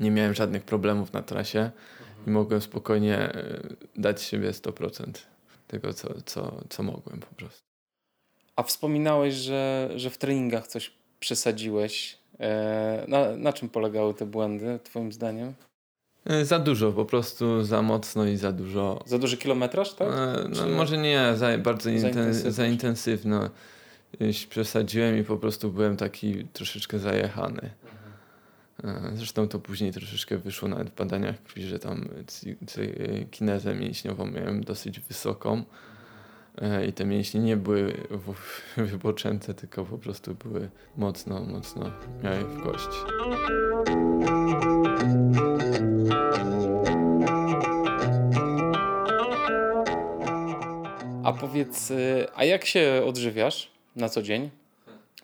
[0.00, 1.70] nie miałem żadnych problemów na trasie
[2.26, 3.60] i mogłem spokojnie e,
[3.96, 5.04] dać siebie 100%
[5.66, 7.62] tego, co, co, co mogłem po prostu.
[8.56, 12.18] A wspominałeś, że, że w treningach coś przesadziłeś.
[12.40, 15.54] E, na, na czym polegały te błędy, Twoim zdaniem?
[16.26, 19.04] E, za dużo, po prostu za mocno i za dużo.
[19.06, 20.08] Za duży kilometraż, tak?
[20.08, 23.50] E, no, może nie, za, bardzo za, inten, za intensywno.
[24.48, 27.70] Przesadziłem i po prostu byłem taki troszeczkę zajechany.
[28.84, 32.08] E, zresztą to później troszeczkę wyszło nawet w badaniach krwi, że tam
[33.30, 35.62] kinezę mięśniową miałem dosyć wysoką
[36.88, 37.94] i te mięśnie nie były
[38.76, 41.90] wypoczęte, tylko po prostu były mocno, mocno
[42.22, 42.98] miały w kości.
[51.26, 54.50] A powiedz, y, a jak się odżywiasz na co dzień?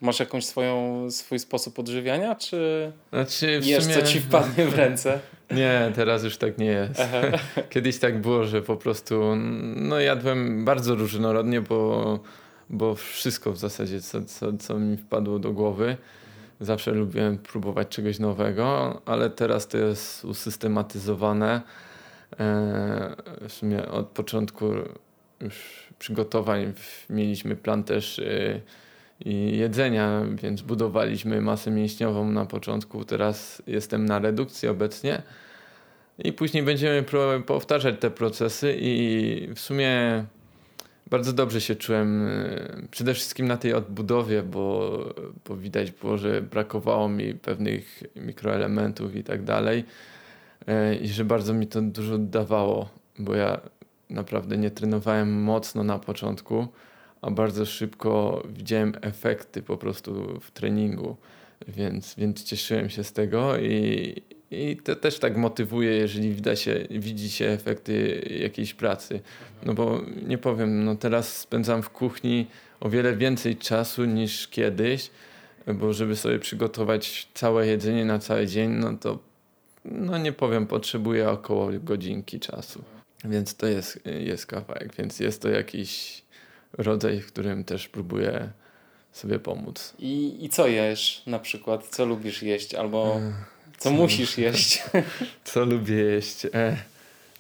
[0.01, 3.95] Masz jakąś swoją, swój sposób odżywiania, czy znaczy, jesz, sumie...
[3.95, 5.21] co ci wpadnie w ręce?
[5.51, 7.01] Nie, teraz już tak nie jest.
[7.01, 7.39] Aha.
[7.71, 9.37] Kiedyś tak było, że po prostu
[9.77, 12.19] no jadłem bardzo różnorodnie, bo,
[12.71, 15.97] bo wszystko w zasadzie, co, co, co mi wpadło do głowy.
[16.61, 21.63] Zawsze lubiłem próbować czegoś nowego, ale teraz to jest usystematyzowane.
[22.41, 23.17] E,
[23.49, 24.67] w sumie od początku
[25.43, 26.73] już przygotowań
[27.11, 28.61] mieliśmy plan też y,
[29.25, 33.05] i jedzenia, więc budowaliśmy masę mięśniową na początku.
[33.05, 35.23] Teraz jestem na redukcji obecnie
[36.19, 37.05] i później będziemy
[37.47, 40.25] powtarzać te procesy i w sumie
[41.11, 44.99] bardzo dobrze się czułem y, przede wszystkim na tej odbudowie, bo,
[45.49, 49.85] bo widać było, że brakowało mi pewnych mikroelementów i tak dalej
[50.93, 53.61] y, i że bardzo mi to dużo dawało, bo ja
[54.13, 56.69] naprawdę nie trenowałem mocno na początku,
[57.23, 61.17] a bardzo szybko widziałem efekty po prostu w treningu,
[61.69, 66.87] więc, więc cieszyłem się z tego i, i to też tak motywuje, jeżeli widać się,
[66.91, 69.21] widzi się efekty jakiejś pracy.
[69.67, 72.47] No bo nie powiem, no teraz spędzam w kuchni
[72.81, 75.11] o wiele więcej czasu niż kiedyś,
[75.75, 79.19] bo żeby sobie przygotować całe jedzenie na cały dzień, no to
[79.85, 82.85] no nie powiem, potrzebuję około godzinki czasu.
[83.25, 86.23] Więc to jest, jest kawałek, więc jest to jakiś
[86.73, 88.51] rodzaj, w którym też próbuję
[89.13, 89.95] sobie pomóc.
[89.99, 91.89] I, i co jesz na przykład?
[91.89, 93.21] Co lubisz jeść albo
[93.79, 94.83] co, co musisz jeść?
[95.45, 96.47] Co lubię jeść?
[96.55, 96.77] E,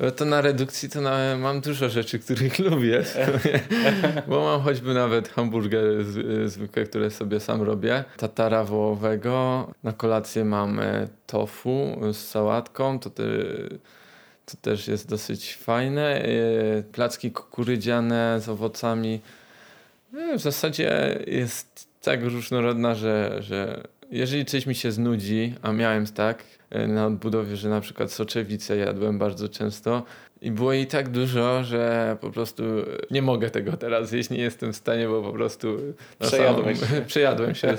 [0.01, 3.05] no to na redukcji to na, mam dużo rzeczy, których lubię.
[4.29, 5.85] Bo mam choćby nawet hamburger
[6.47, 8.05] zwykłe, które sobie sam robię.
[8.17, 9.71] Tatara wołowego.
[9.83, 10.81] Na kolację mam
[11.27, 12.99] tofu z sałatką.
[12.99, 13.23] To te,
[14.53, 16.25] to też jest dosyć fajne.
[16.25, 19.21] E, placki kukurydziane z owocami.
[20.13, 26.07] No, w zasadzie jest tak różnorodna, że, że jeżeli coś mi się znudzi, a miałem
[26.07, 30.03] tak e, na odbudowie, że na przykład soczewice jadłem bardzo często
[30.43, 32.63] i było jej tak dużo, że po prostu
[33.11, 35.77] nie mogę tego teraz jeść, nie jestem w stanie, bo po prostu
[36.19, 36.87] przejadłem się.
[37.07, 37.77] przejadłem się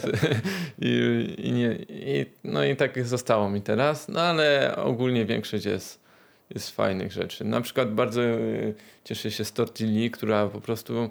[0.79, 6.02] I, i, nie, i, no i tak zostało mi teraz, no ale ogólnie większość jest,
[6.53, 7.45] jest fajnych rzeczy.
[7.45, 8.37] Na przykład bardzo e,
[9.03, 11.09] cieszę się z tortilli, która po prostu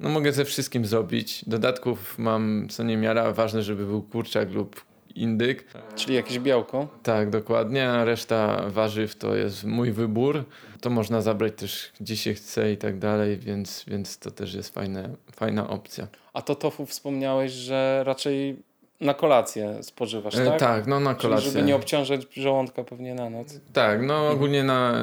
[0.00, 1.44] no mogę ze wszystkim zrobić.
[1.46, 3.32] Dodatków mam co niemiara.
[3.32, 5.64] Ważne, żeby był kurczak lub indyk.
[5.96, 6.88] Czyli jakieś białko?
[7.02, 7.90] Tak, dokładnie.
[7.90, 10.44] A reszta warzyw to jest mój wybór.
[10.80, 14.74] To można zabrać też gdzie się chce i tak dalej, więc, więc to też jest
[14.74, 16.08] fajne, fajna opcja.
[16.32, 18.62] A to tofu wspomniałeś, że raczej
[19.00, 20.54] na kolację spożywasz, e, tak?
[20.54, 21.42] E, tak, no na kolację.
[21.42, 23.60] Czyli żeby nie obciążać żołądka pewnie na noc.
[23.72, 24.94] Tak, no ogólnie na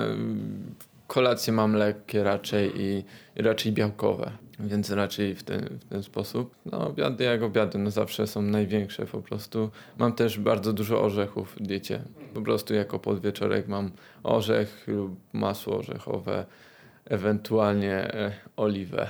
[1.08, 3.04] kolację mam lekkie raczej i
[3.36, 4.32] raczej białkowe.
[4.60, 6.56] Więc raczej w ten, w ten sposób.
[6.66, 9.70] No obiady jak obiady, no zawsze są największe po prostu.
[9.98, 12.02] Mam też bardzo dużo orzechów w diecie.
[12.34, 13.92] Po prostu jako podwieczorek mam
[14.24, 16.46] orzech lub masło orzechowe,
[17.06, 19.08] ewentualnie e, oliwę.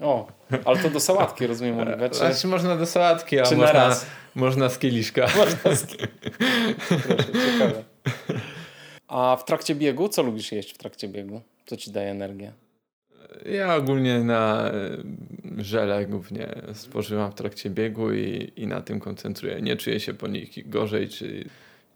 [0.00, 0.26] O,
[0.64, 2.16] ale to do sałatki rozumiem oliwę, czy...
[2.16, 3.96] Znaczy można do sałatki, a czy można,
[4.34, 5.26] można z kieliszka.
[5.36, 7.84] Można z ciekawe.
[9.08, 11.40] A w trakcie biegu, co lubisz jeść w trakcie biegu?
[11.66, 12.52] Co ci daje energię?
[13.52, 14.72] Ja ogólnie na e,
[15.58, 19.60] żele głównie spożywam w trakcie biegu i, i na tym koncentruję.
[19.62, 21.44] Nie czuję się po nich gorzej, czy,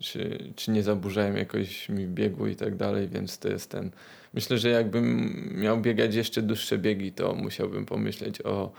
[0.00, 3.90] czy, czy nie zaburzają jakoś mi biegu i tak dalej, więc to jest ten...
[4.34, 8.72] Myślę, że jakbym miał biegać jeszcze dłuższe biegi, to musiałbym pomyśleć o,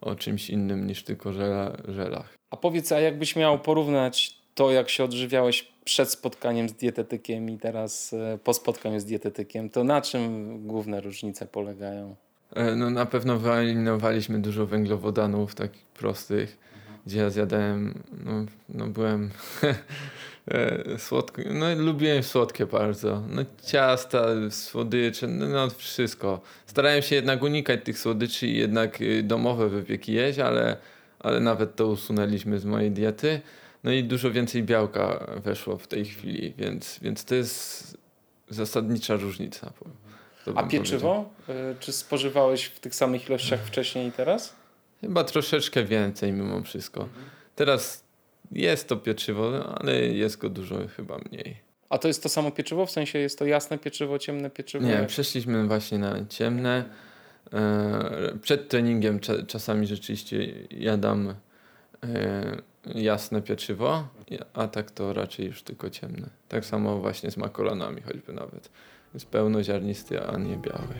[0.00, 2.34] o czymś innym niż tylko żela, żelach.
[2.50, 7.58] A powiedz, a jakbyś miał porównać to, jak się odżywiałeś przed spotkaniem z dietetykiem i
[7.58, 12.16] teraz e, po spotkaniu z dietetykiem, to na czym główne różnice polegają?
[12.54, 16.98] E, no na pewno wyeliminowaliśmy dużo węglowodanów takich prostych, mhm.
[17.06, 18.32] gdzie ja zjadałem, no,
[18.68, 19.30] no byłem
[20.50, 26.40] e, słodko, no lubiłem słodkie bardzo, no ciasta, słodycze, no, no wszystko.
[26.66, 30.76] Starałem się jednak unikać tych słodyczy i jednak y, domowe wypieki jeść, ale,
[31.18, 33.40] ale nawet to usunęliśmy z mojej diety.
[33.84, 37.96] No i dużo więcej białka weszło w tej chwili, więc, więc to jest
[38.48, 39.72] zasadnicza różnica.
[40.54, 41.30] A pieczywo?
[41.46, 41.74] Powiedział.
[41.80, 44.54] Czy spożywałeś w tych samych ilościach wcześniej i teraz?
[45.00, 47.08] Chyba troszeczkę więcej mimo wszystko.
[47.56, 48.07] Teraz
[48.52, 51.56] jest to pieczywo, ale jest go dużo chyba mniej.
[51.88, 52.86] A to jest to samo pieczywo?
[52.86, 54.86] W sensie jest to jasne pieczywo, ciemne pieczywo?
[54.86, 56.84] Nie, przeszliśmy właśnie na ciemne.
[57.52, 61.34] E, przed treningiem czasami rzeczywiście jadam
[62.04, 62.56] e,
[62.94, 64.08] jasne pieczywo,
[64.54, 66.28] a tak to raczej już tylko ciemne.
[66.48, 68.70] Tak samo właśnie z makaronami choćby nawet.
[69.14, 70.94] Jest pełnoziarnisty, a nie biały.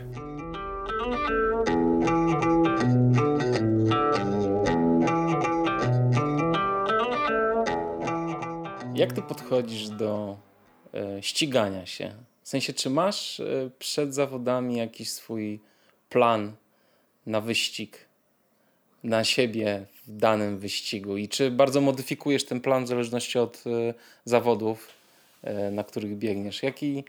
[8.98, 10.36] Jak ty podchodzisz do
[10.94, 12.12] e, ścigania się?
[12.42, 15.60] W sensie, czy masz e, przed zawodami jakiś swój
[16.08, 16.52] plan
[17.26, 18.08] na wyścig?
[19.04, 23.94] na siebie w danym wyścigu i czy bardzo modyfikujesz ten plan w zależności od y,
[24.24, 24.88] zawodów,
[25.72, 26.62] na których biegniesz?
[26.62, 27.04] Jaki,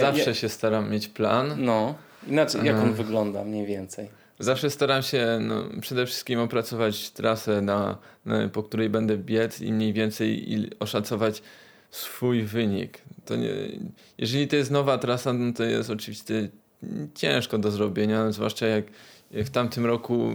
[0.00, 1.54] Zawsze ja, się staram mieć plan.
[1.58, 1.94] No,
[2.26, 4.08] inaczej jak on wygląda mniej więcej?
[4.38, 9.72] Zawsze staram się no, przede wszystkim opracować trasę, na, na, po której będę biec i
[9.72, 11.42] mniej więcej oszacować
[11.90, 12.98] swój wynik.
[13.24, 13.50] To nie,
[14.18, 16.48] jeżeli to jest nowa trasa, no to jest oczywiście
[17.14, 18.84] ciężko do zrobienia, zwłaszcza jak,
[19.30, 20.32] jak w tamtym roku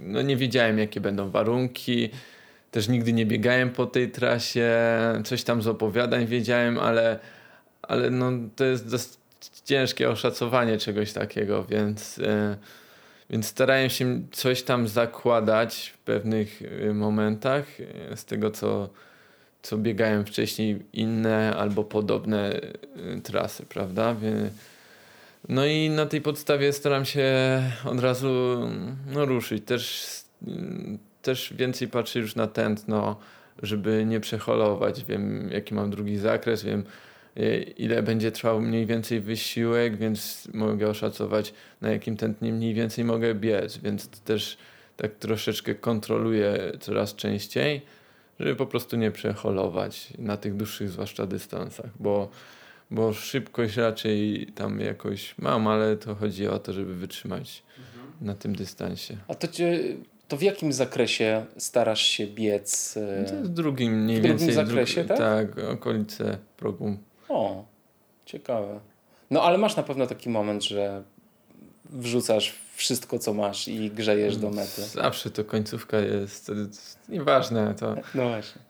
[0.00, 2.10] no nie wiedziałem jakie będą warunki.
[2.70, 4.72] Też nigdy nie biegałem po tej trasie.
[5.24, 7.18] Coś tam z opowiadań wiedziałem, ale,
[7.82, 9.08] ale no, to jest dość
[9.64, 12.56] ciężkie oszacowanie czegoś takiego, więc, e,
[13.30, 18.88] więc starałem się coś tam zakładać w pewnych e, momentach e, z tego, co,
[19.62, 22.60] co biegałem wcześniej inne albo podobne
[23.22, 24.16] trasy, prawda?
[25.48, 27.32] No i na tej podstawie staram się
[27.84, 28.60] od razu
[29.06, 29.64] no, ruszyć.
[29.64, 30.06] Też,
[31.22, 33.16] też więcej patrzę już na tętno,
[33.62, 35.04] żeby nie przeholować.
[35.04, 36.84] Wiem, jaki mam drugi zakres, wiem,
[37.76, 43.34] ile będzie trwał mniej więcej wysiłek, więc mogę oszacować, na jakim tętnie mniej więcej mogę
[43.34, 44.58] biec, więc też
[44.96, 47.82] tak troszeczkę kontroluję coraz częściej,
[48.40, 52.30] żeby po prostu nie przeholować na tych dłuższych zwłaszcza dystansach, bo
[52.90, 58.26] bo szybkość raczej tam jakoś mam, ale to chodzi o to, żeby wytrzymać mhm.
[58.26, 59.16] na tym dystansie.
[59.28, 59.80] A to, cię,
[60.28, 62.96] to w jakim zakresie starasz się biec?
[62.96, 64.48] E, to jest drugim mniej w więcej.
[64.48, 65.18] W drugim zakresie, tak?
[65.18, 66.96] Tak, okolice progu.
[67.28, 67.64] O,
[68.24, 68.80] ciekawe.
[69.30, 71.02] No ale masz na pewno taki moment, że
[71.90, 74.82] wrzucasz wszystko, co masz i grzejesz do mety.
[74.82, 76.52] Zawsze to końcówka jest,
[77.08, 77.74] nieważne.
[77.74, 77.96] To...
[78.14, 78.62] No właśnie.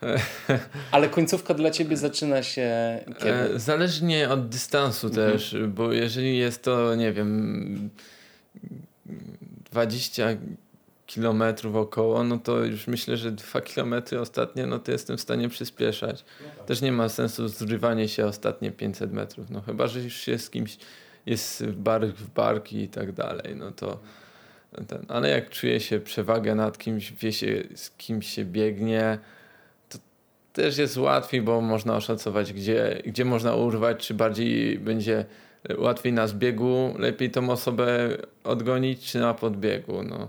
[0.93, 3.31] Ale końcówka dla ciebie zaczyna się kiedy?
[3.31, 5.33] E, zależnie od dystansu mhm.
[5.33, 7.91] też, bo jeżeli jest to, nie wiem,
[9.71, 10.27] 20
[11.09, 15.49] kilometrów około, no to już myślę, że dwa kilometry ostatnie, no to jestem w stanie
[15.49, 16.25] przyspieszać.
[16.41, 16.67] No tak.
[16.67, 20.51] Też nie ma sensu zrywanie się ostatnie 500 metrów, no chyba, że już się z
[20.51, 20.79] kimś
[21.27, 23.99] jest bark w barki i tak dalej, no to
[24.87, 29.19] ten, ale jak czuje się przewagę nad kimś, wie się z kim się biegnie,
[29.89, 29.99] to
[30.53, 35.25] też jest łatwiej, bo można oszacować, gdzie, gdzie można urwać, czy bardziej będzie
[35.79, 40.03] łatwiej na zbiegu, lepiej tą osobę odgonić, czy na podbiegu.
[40.03, 40.29] No.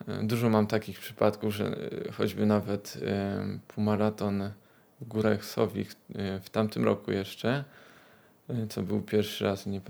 [0.00, 0.26] Mhm.
[0.26, 1.76] Dużo mam takich przypadków, że
[2.16, 2.98] choćby nawet
[3.68, 4.50] półmaraton
[5.00, 7.64] w Górach Sowich y, w tamtym roku jeszcze,
[8.68, 9.80] co był pierwszy raz, nie,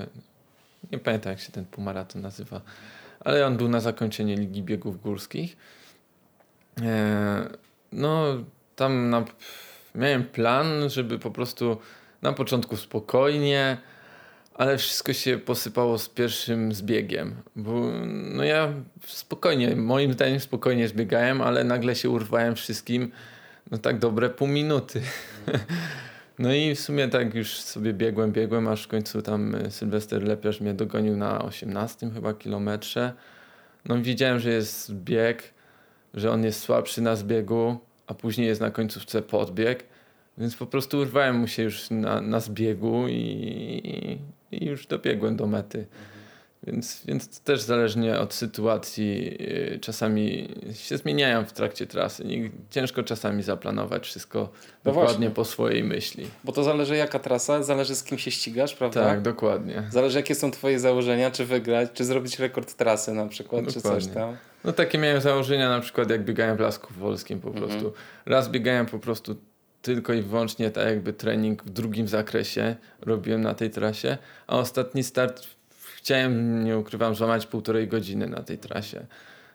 [0.92, 2.60] nie pamiętam jak się ten półmaraton nazywa,
[3.20, 5.56] ale on był na zakończenie Ligi Biegów Górskich.
[6.82, 7.48] E,
[7.92, 8.24] no,
[8.76, 9.24] tam na,
[9.94, 11.78] miałem plan, żeby po prostu
[12.22, 13.76] na początku spokojnie,
[14.60, 17.34] ale wszystko się posypało z pierwszym zbiegiem.
[17.56, 18.72] Bo no ja
[19.06, 23.12] spokojnie, moim zdaniem spokojnie zbiegałem, ale nagle się urwałem wszystkim
[23.70, 25.00] no tak dobre pół minuty.
[26.38, 30.22] No i w sumie tak już sobie biegłem, biegłem, aż w końcu tam e, Sylwester
[30.22, 33.12] Lepiarz mnie dogonił na 18 chyba kilometrze.
[33.84, 35.54] No widziałem, że jest bieg,
[36.14, 39.84] że on jest słabszy na zbiegu, a później jest na końcówce podbieg,
[40.38, 44.18] więc po prostu urwałem mu się już na, na zbiegu i,
[44.52, 45.86] i już dobiegłem do mety.
[46.66, 49.36] Więc, więc też zależnie od sytuacji
[49.74, 52.24] y, czasami się zmieniają w trakcie trasy.
[52.70, 54.48] Ciężko czasami zaplanować wszystko no
[54.92, 55.30] dokładnie właśnie.
[55.30, 56.26] po swojej myśli.
[56.44, 59.04] Bo to zależy jaka trasa, zależy z kim się ścigasz, prawda?
[59.04, 59.82] Tak, dokładnie.
[59.90, 63.82] Zależy jakie są twoje założenia, czy wygrać, czy zrobić rekord trasy na przykład, dokładnie.
[63.82, 64.36] czy coś tam.
[64.64, 67.66] No takie miałem założenia na przykład jak biegałem w Lasku Wolskim po mhm.
[67.66, 67.86] prostu.
[67.86, 68.04] Mhm.
[68.26, 69.36] Raz biegałem po prostu
[69.82, 75.02] tylko i wyłącznie tak jakby trening w drugim zakresie robiłem na tej trasie, a ostatni
[75.02, 75.46] start
[75.96, 79.06] chciałem, nie ukrywam, złamać półtorej godziny na tej trasie.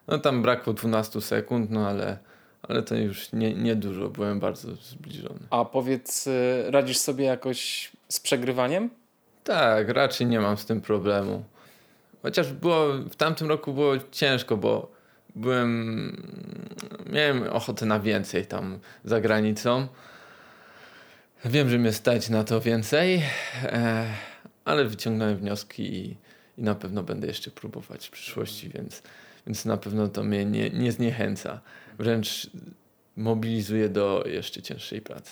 [0.08, 2.18] No tam brakło 12 sekund, no ale,
[2.62, 5.40] ale to już nie, nie dużo, byłem bardzo zbliżony.
[5.50, 8.90] A powiedz, y, radzisz sobie jakoś z przegrywaniem?
[9.44, 11.44] Tak, raczej nie mam z tym problemu.
[12.22, 14.92] Chociaż było, w tamtym roku było ciężko, bo
[15.36, 16.24] byłem,
[17.14, 19.88] miałem ochotę na więcej tam za granicą.
[21.50, 23.22] Wiem, że mnie stać na to więcej,
[23.64, 24.08] e,
[24.66, 26.18] ale wyciągnąłem wnioski i,
[26.58, 29.02] i na pewno będę jeszcze próbować w przyszłości, więc,
[29.48, 31.62] więc na pewno to mnie nie, nie zniechęca.
[31.98, 32.50] Wręcz
[33.18, 35.32] mobilizuje do jeszcze cięższej pracy.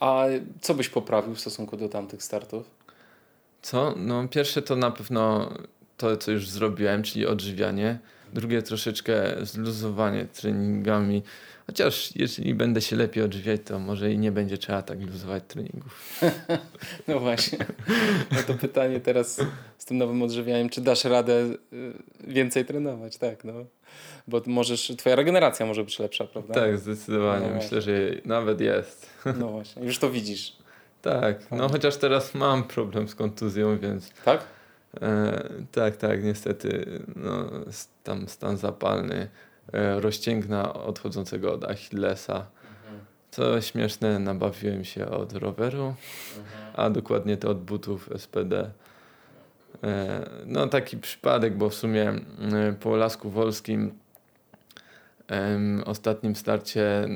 [0.00, 0.24] A
[0.60, 2.70] co byś poprawił w stosunku do tamtych startów?
[3.62, 3.94] Co?
[3.96, 5.54] No pierwsze to na pewno
[5.96, 7.98] to, co już zrobiłem, czyli odżywianie.
[8.32, 11.22] Drugie troszeczkę zluzowanie treningami
[11.68, 16.20] Chociaż jeżeli będę się lepiej odżywiać, to może i nie będzie trzeba tak luzować treningów.
[17.08, 17.58] no właśnie.
[18.32, 19.40] No to pytanie teraz
[19.78, 21.56] z tym nowym odżywianiem, czy dasz radę y,
[22.26, 23.52] więcej trenować, tak, no.
[24.28, 26.54] Bo możesz, twoja regeneracja może być lepsza, prawda?
[26.54, 27.46] Tak, zdecydowanie.
[27.46, 27.92] No Myślę, że
[28.24, 29.10] nawet jest.
[29.38, 30.56] No właśnie, już to widzisz.
[31.02, 34.12] Tak, no chociaż teraz mam problem z kontuzją, więc...
[34.24, 34.44] Tak?
[35.00, 37.50] E, tak, tak, niestety, no,
[38.08, 39.28] tam stan zapalny
[39.72, 42.46] E, rozcięgna odchodzącego od Achillesa.
[43.30, 45.94] Co śmieszne, nabawiłem się od roweru,
[46.74, 48.70] a dokładnie to od butów SPD.
[49.82, 52.12] E, no taki przypadek, bo w sumie
[52.80, 53.92] po Lasku Wolskim
[55.84, 57.08] ostatnim starcie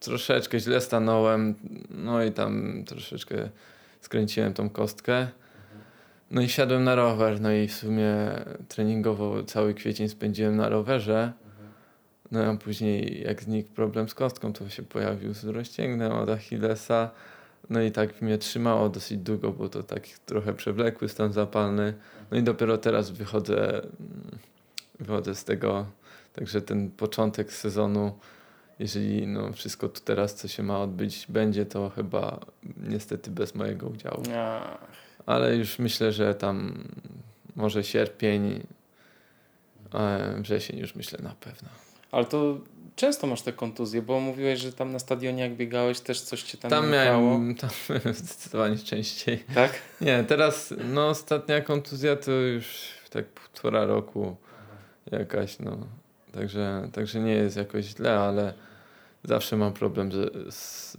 [0.00, 1.54] troszeczkę źle stanąłem,
[1.90, 3.48] no i tam troszeczkę
[4.00, 5.28] skręciłem tą kostkę.
[6.30, 8.14] No i siadłem na rower, no i w sumie
[8.68, 11.32] treningowo cały kwiecień spędziłem na rowerze.
[12.30, 17.10] No a później jak znikł problem z kostką, to się pojawił z rozcięgnem od Achillesa.
[17.70, 21.94] No i tak mnie trzymało dosyć długo, bo to taki trochę przewlekły stan zapalny.
[22.30, 23.82] No i dopiero teraz wychodzę,
[25.00, 25.86] wychodzę z tego.
[26.32, 28.18] Także ten początek sezonu,
[28.78, 32.40] jeżeli no wszystko tu teraz, co się ma odbyć, będzie, to chyba
[32.76, 34.22] niestety bez mojego udziału.
[35.26, 36.84] Ale już myślę, że tam
[37.56, 38.60] może sierpień,
[40.38, 41.68] wrzesień już myślę na pewno.
[42.12, 42.58] Ale to
[42.96, 46.58] często masz te kontuzje, bo mówiłeś, że tam na stadionie jak biegałeś też coś cię
[46.58, 47.70] tam Tam miałem, tam
[48.14, 49.44] zdecydowanie częściej.
[49.54, 49.72] Tak?
[50.00, 52.66] Nie, teraz no ostatnia kontuzja to już
[53.10, 54.36] tak półtora roku
[55.12, 55.78] jakaś, no.
[56.32, 58.54] Także, także nie jest jakoś źle, ale
[59.24, 60.28] zawsze mam problem ze,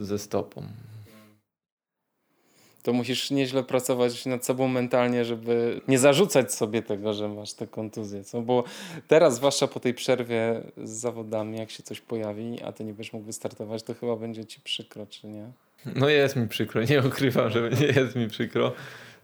[0.06, 0.68] ze stopą.
[2.84, 7.68] To musisz nieźle pracować nad sobą mentalnie, żeby nie zarzucać sobie tego, że masz tę
[7.68, 8.24] kontuzję.
[8.24, 8.42] Co?
[8.42, 8.64] Bo
[9.08, 13.14] teraz, zwłaszcza po tej przerwie z zawodami, jak się coś pojawi, a ty nie będziesz
[13.14, 15.52] mógł wystartować, to chyba będzie ci przykro, czy nie?
[15.86, 18.74] No jest mi przykro, nie ukrywam, że nie jest mi przykro.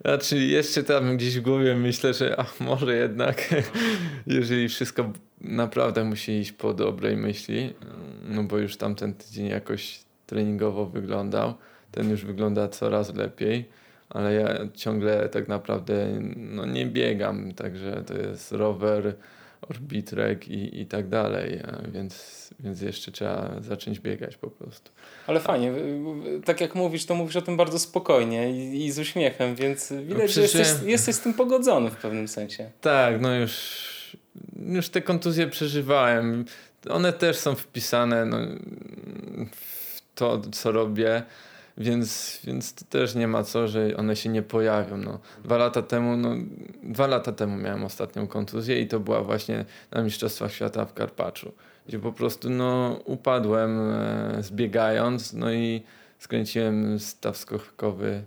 [0.02, 3.54] Znaczy jeszcze tam gdzieś w głowie myślę, że ach, może jednak,
[4.28, 7.74] jeżeli wszystko naprawdę musi iść po dobrej myśli,
[8.24, 11.54] no bo już tamten tydzień jakoś treningowo wyglądał,
[11.98, 13.66] ten już wygląda coraz lepiej,
[14.10, 19.16] ale ja ciągle tak naprawdę no, nie biegam, także to jest rower,
[19.62, 21.62] orbitrek i, i tak dalej,
[21.94, 24.92] więc, więc jeszcze trzeba zacząć biegać po prostu.
[25.28, 25.74] Ale fajnie,
[26.46, 30.22] tak jak mówisz, to mówisz o tym bardzo spokojnie i, i z uśmiechem, więc widać,
[30.22, 32.72] no, że jesteś, jesteś z tym pogodzony w pewnym sensie.
[32.82, 34.18] Tak, no już,
[34.70, 36.46] już te kontuzje przeżywałem.
[36.90, 38.38] One też są wpisane no,
[39.52, 41.24] w to, co robię.
[41.78, 44.98] Więc, więc to też nie ma co, że one się nie pojawią.
[44.98, 45.20] No.
[45.44, 46.36] Dwa lata temu, no,
[46.84, 51.52] dwa lata temu miałem ostatnią kontuzję i to była właśnie na Mistrzostwach Świata w Karpaczu,
[51.88, 55.84] gdzie po prostu no, upadłem e, zbiegając, no i
[56.20, 58.24] skręciłem staw skokowy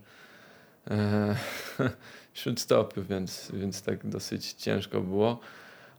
[0.91, 1.37] e,
[2.57, 5.41] stopy, więc, więc tak dosyć ciężko było.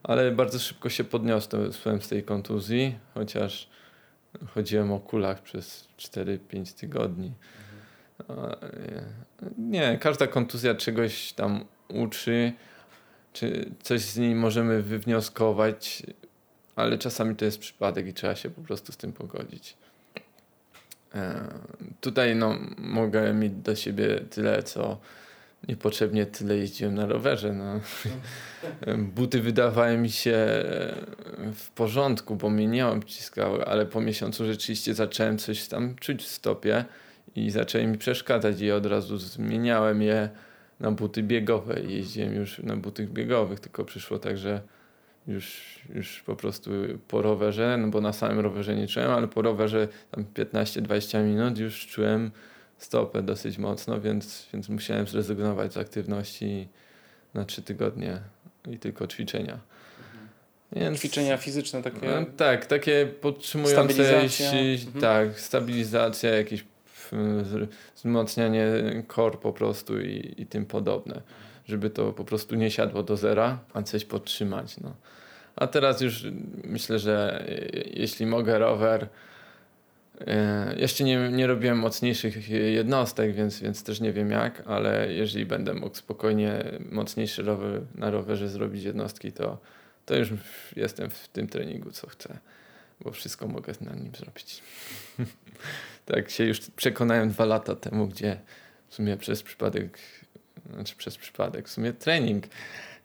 [0.02, 3.68] Ale bardzo szybko się podniosłem z tej kontuzji, chociaż
[4.54, 7.32] chodziłem o kulach przez 4-5 tygodni.
[9.58, 12.52] Nie, każda kontuzja czegoś tam uczy,
[13.32, 16.02] czy coś z niej możemy wywnioskować,
[16.76, 19.76] ale czasami to jest przypadek i trzeba się po prostu z tym pogodzić.
[21.14, 21.48] E,
[22.00, 24.98] tutaj no, mogę mieć do siebie tyle, co
[25.68, 27.52] niepotrzebnie tyle jeździłem na rowerze.
[27.52, 27.80] No.
[29.16, 30.36] Buty wydawały mi się
[31.54, 36.28] w porządku, bo mnie nie obciskały, ale po miesiącu rzeczywiście zacząłem coś tam czuć w
[36.28, 36.84] stopie
[37.36, 40.28] i zaczęły mi przeszkadzać i od razu zmieniałem je
[40.80, 44.60] na buty biegowe jeździłem już na butych biegowych, tylko przyszło tak, że
[45.26, 46.70] już, już po prostu
[47.08, 51.58] po rowerze, no bo na samym rowerze nie czułem, ale po rowerze tam 15-20 minut
[51.58, 52.30] już czułem
[52.78, 56.68] stopę dosyć mocno, więc, więc musiałem zrezygnować z aktywności
[57.34, 58.20] na trzy tygodnie
[58.70, 59.58] i tylko ćwiczenia.
[60.72, 62.06] Więc, ćwiczenia fizyczne takie?
[62.06, 64.52] No, tak, takie podtrzymujące stabilizacja.
[64.52, 65.00] Mhm.
[65.00, 66.64] tak, stabilizacja, jakieś
[67.96, 68.66] wzmacnianie
[69.14, 71.22] core po prostu i, i tym podobne.
[71.68, 74.80] Żeby to po prostu nie siadło do zera, a coś podtrzymać.
[74.80, 74.94] No.
[75.56, 76.26] A teraz już
[76.64, 77.46] myślę, że
[77.86, 79.31] jeśli mogę rower, E,
[80.76, 85.74] jeszcze nie, nie robiłem mocniejszych jednostek, więc, więc też nie wiem jak, ale jeżeli będę
[85.74, 89.58] mógł spokojnie mocniejszy rower na rowerze zrobić jednostki, to,
[90.06, 90.28] to już
[90.76, 92.38] jestem w tym treningu, co chcę,
[93.00, 94.62] bo wszystko mogę na nim zrobić.
[96.06, 98.40] tak się już przekonałem dwa lata temu, gdzie
[98.88, 99.98] w sumie przez przypadek,
[100.74, 102.44] znaczy przez przypadek, w sumie trening,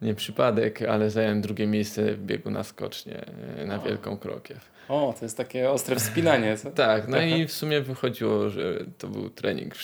[0.02, 3.26] nie przypadek, ale zająłem drugie miejsce w biegu na skocznie
[3.58, 4.77] e, na Wielką Krokiew.
[4.90, 6.58] O, to jest takie ostre wspinanie.
[6.58, 6.72] Co?
[6.72, 9.76] tak, no i w sumie wychodziło, że to był trening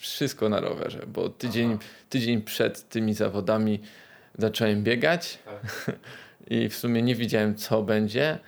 [0.00, 1.78] wszystko na rowerze, bo tydzień,
[2.08, 3.80] tydzień przed tymi zawodami
[4.38, 5.96] zacząłem biegać tak.
[6.50, 8.38] i w sumie nie wiedziałem co będzie,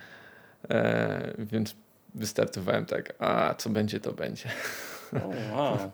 [0.69, 1.75] e, więc
[2.15, 4.49] wystartowałem tak, a co będzie to będzie.
[5.13, 5.91] O, wow.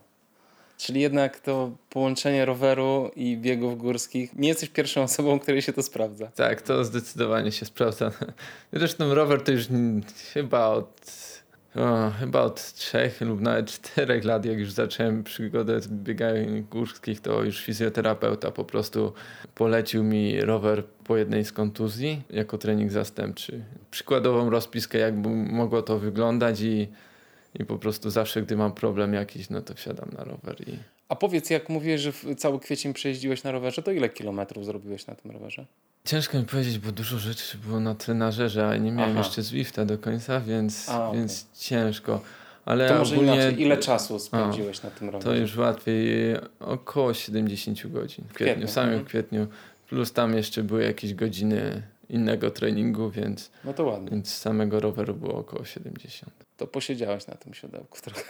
[0.78, 4.36] Czyli jednak to połączenie roweru i biegów górskich.
[4.36, 6.28] Nie jesteś pierwszą osobą, której się to sprawdza.
[6.28, 8.12] Tak, to zdecydowanie się sprawdza.
[8.74, 9.68] Zresztą rower to już
[10.34, 11.12] chyba od,
[11.76, 15.88] o, chyba od trzech lub nawet czterech lat, jak już zacząłem przygodę z
[16.70, 19.14] górskich, to już fizjoterapeuta po prostu
[19.56, 23.64] polecił mi rower po jednej z kontuzji jako trening zastępczy.
[23.92, 26.88] Przykładową rozpiskę, jakby mogło to wyglądać i
[27.56, 30.78] i po prostu zawsze, gdy mam problem jakiś, no to wsiadam na rower i...
[31.10, 35.16] A powiedz, jak mówiłeś, że cały kwiecień przejeździłeś na rowerze, to ile kilometrów zrobiłeś na
[35.16, 35.66] tym rowerze?
[36.06, 39.20] Ciężko mi powiedzieć, bo dużo rzeczy było na trenażerze, a nie miałem Aha.
[39.20, 41.20] jeszcze Zwifta do końca, więc, a, okay.
[41.20, 42.22] więc ciężko.
[42.66, 43.34] Ale to może ogólnie...
[43.34, 45.26] inaczej, ile czasu spędziłeś na tym rowerze?
[45.26, 48.68] To już łatwiej, około 70 godzin w kwietniu, kwietniu.
[48.68, 49.06] samym mhm.
[49.06, 49.48] kwietniu.
[49.90, 54.10] Plus tam jeszcze były jakieś godziny innego treningu, więc, no to ładnie.
[54.12, 56.32] więc samego roweru było około 70.
[56.58, 58.22] To posiedziałeś na tym siodełku trochę.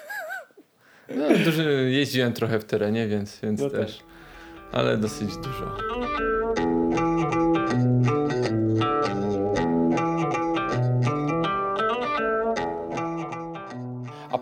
[1.15, 4.05] No, dużo, jeździłem trochę w terenie, więc, więc no też, tak.
[4.71, 5.78] ale dosyć dużo.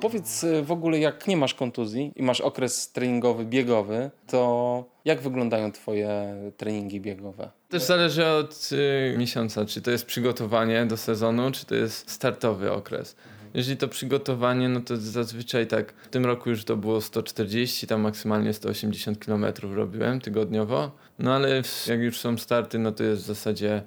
[0.06, 5.22] Powiedz y, w ogóle, jak nie masz kontuzji i masz okres treningowy, biegowy, to jak
[5.22, 7.52] wyglądają Twoje treningi biegowe?
[7.70, 12.72] Też zależy od y, miesiąca, czy to jest przygotowanie do sezonu, czy to jest startowy
[12.72, 13.16] okres.
[13.54, 18.02] Jeżeli to przygotowanie, no to zazwyczaj tak w tym roku już to było 140, tam
[18.02, 20.92] maksymalnie 180 km robiłem tygodniowo.
[21.20, 23.84] No ale jak już są starty, no to jest w zasadzie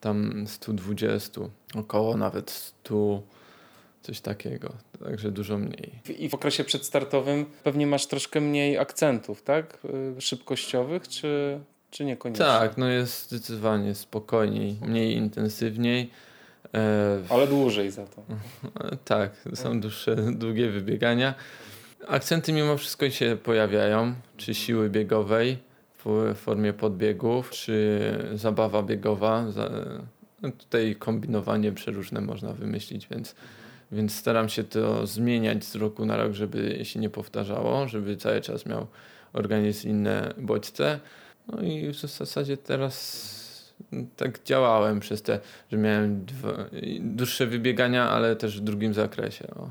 [0.00, 1.40] tam 120,
[1.74, 3.22] około nawet 100
[4.06, 4.72] coś takiego,
[5.04, 5.90] także dużo mniej.
[6.18, 9.78] I w okresie przedstartowym pewnie masz troszkę mniej akcentów, tak?
[10.18, 12.44] Y, szybkościowych, czy, czy niekoniecznie?
[12.44, 16.10] Tak, no jest zdecydowanie spokojniej, mniej intensywniej.
[16.74, 18.22] E, Ale dłużej za to.
[19.04, 21.34] tak, są dłuższe, długie wybiegania.
[22.08, 25.58] Akcenty mimo wszystko się pojawiają, czy siły biegowej
[26.04, 28.00] w formie podbiegów, czy
[28.34, 29.44] zabawa biegowa.
[30.42, 33.34] No tutaj kombinowanie przeróżne można wymyślić, więc
[33.92, 38.40] więc staram się to zmieniać z roku na rok, żeby się nie powtarzało, żeby cały
[38.40, 38.86] czas miał
[39.32, 41.00] organizm inne bodźce.
[41.48, 43.46] No i w zasadzie teraz
[44.16, 45.40] tak działałem przez te,
[45.72, 46.52] że miałem dwa,
[47.00, 49.46] dłuższe wybiegania, ale też w drugim zakresie.
[49.54, 49.70] O.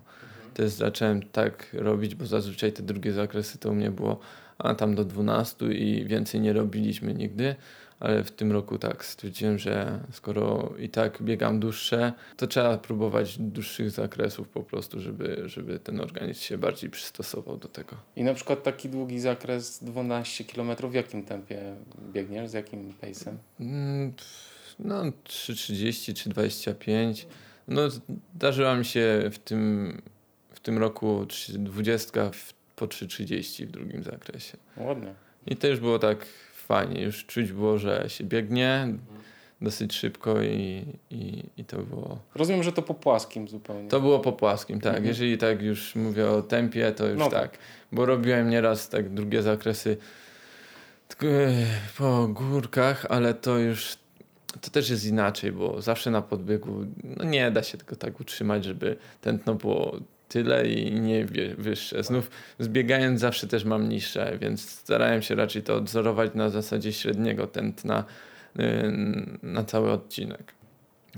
[0.54, 4.20] Też zacząłem tak robić, bo zazwyczaj te drugie zakresy to u mnie było
[4.58, 7.56] a tam do 12 i więcej nie robiliśmy nigdy
[8.00, 13.38] ale w tym roku tak stwierdziłem, że skoro i tak biegam dłuższe, to trzeba próbować
[13.40, 17.96] dłuższych zakresów po prostu, żeby, żeby ten organizm się bardziej przystosował do tego.
[18.16, 21.76] I na przykład taki długi zakres 12 km w jakim tempie
[22.14, 23.34] biegniesz, z jakim pace'em?
[23.60, 24.14] Mm,
[24.80, 27.28] no 3,30 czy 25.
[27.68, 27.82] No
[28.36, 30.02] zdarzyła mi się w tym,
[30.50, 31.26] w tym roku
[31.60, 32.32] 20
[32.76, 34.58] po 3,30 w drugim zakresie.
[34.78, 35.14] Ładnie.
[35.48, 36.26] I to już było tak
[36.66, 37.02] fajnie.
[37.02, 38.88] Już czuć było, że się biegnie
[39.62, 42.20] dosyć szybko i, i, i to było...
[42.36, 43.90] Rozumiem, że to po płaskim zupełnie.
[43.90, 44.90] To było po płaskim, tak.
[44.90, 45.06] Mhm.
[45.06, 47.52] Jeżeli tak już mówię o tempie, to już no tak.
[47.52, 47.60] tak.
[47.92, 49.98] Bo robiłem nieraz tak drugie zakresy
[51.24, 51.26] e,
[51.98, 53.98] po górkach, ale to już
[54.62, 58.66] to też jest inaczej, bo zawsze na podbiegu no nie da się tego tak utrzymać,
[58.66, 60.00] żeby tętno było
[60.30, 61.26] tyle i nie
[61.58, 62.04] wyższe.
[62.04, 67.48] Znów zbiegając zawsze też mam niższe, więc starałem się raczej to odzorować na zasadzie średniego
[67.48, 68.04] tętna
[68.60, 68.64] y,
[69.44, 70.54] na cały odcinek.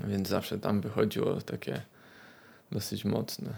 [0.08, 1.82] Więc zawsze tam wychodziło takie
[2.72, 3.50] dosyć mocne.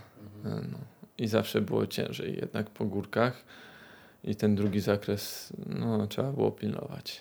[0.44, 0.68] Mhm.
[0.72, 0.78] No.
[1.18, 3.44] I zawsze było ciężej jednak po górkach
[4.24, 7.20] i ten drugi zakres no, trzeba było pilnować.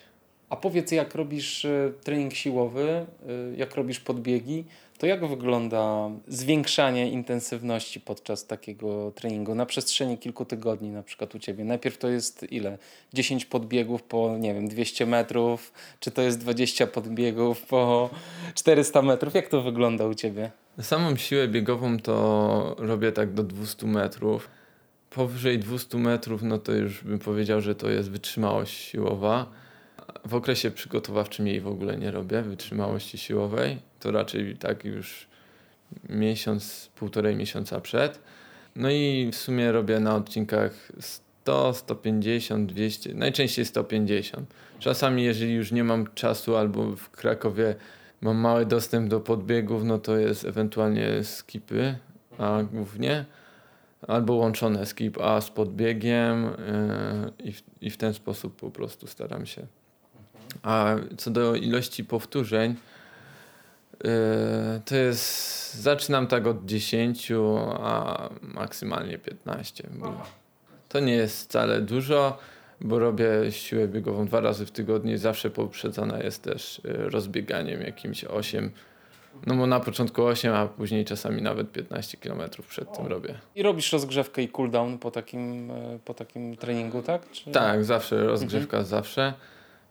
[0.50, 3.06] A powiedz, jak robisz y, trening siłowy,
[3.52, 4.64] y, jak robisz podbiegi,
[5.00, 11.38] to jak wygląda zwiększanie intensywności podczas takiego treningu na przestrzeni kilku tygodni na przykład u
[11.38, 11.64] Ciebie?
[11.64, 12.78] Najpierw to jest ile?
[13.12, 18.10] 10 podbiegów po, nie wiem, 200 metrów, czy to jest 20 podbiegów po
[18.54, 19.34] 400 metrów?
[19.34, 20.50] Jak to wygląda u Ciebie?
[20.80, 24.50] Samą siłę biegową to robię tak do 200 metrów.
[25.10, 29.46] Powyżej 200 metrów, no to już bym powiedział, że to jest wytrzymałość siłowa
[30.24, 33.89] w okresie przygotowawczym jej w ogóle nie robię, wytrzymałości siłowej.
[34.00, 35.26] To raczej tak już
[36.08, 38.20] miesiąc, półtorej miesiąca przed.
[38.76, 44.54] No i w sumie robię na odcinkach 100, 150, 200, najczęściej 150.
[44.78, 47.74] Czasami, jeżeli już nie mam czasu albo w Krakowie
[48.20, 51.94] mam mały dostęp do podbiegów, no to jest ewentualnie skipy,
[52.38, 53.24] a głównie
[54.08, 59.06] albo łączone skip A z podbiegiem yy, i, w, i w ten sposób po prostu
[59.06, 59.66] staram się
[60.62, 62.74] a co do ilości powtórzeń,
[64.84, 65.60] to jest.
[65.74, 67.32] Zaczynam tak od 10,
[67.80, 69.88] a maksymalnie 15.
[70.88, 72.38] To nie jest wcale dużo,
[72.80, 77.82] bo robię siłę biegową dwa razy w tygodniu i zawsze poprzedzona jest też yy, rozbieganiem
[77.82, 78.70] jakimś 8.
[79.46, 83.34] No bo na początku 8, a później czasami nawet 15 km przed tym robię.
[83.54, 87.30] I robisz rozgrzewkę i cooldown po takim, yy, po takim treningu, tak?
[87.30, 87.50] Czy...
[87.50, 88.84] Tak, zawsze rozgrzewka mhm.
[88.84, 89.34] zawsze.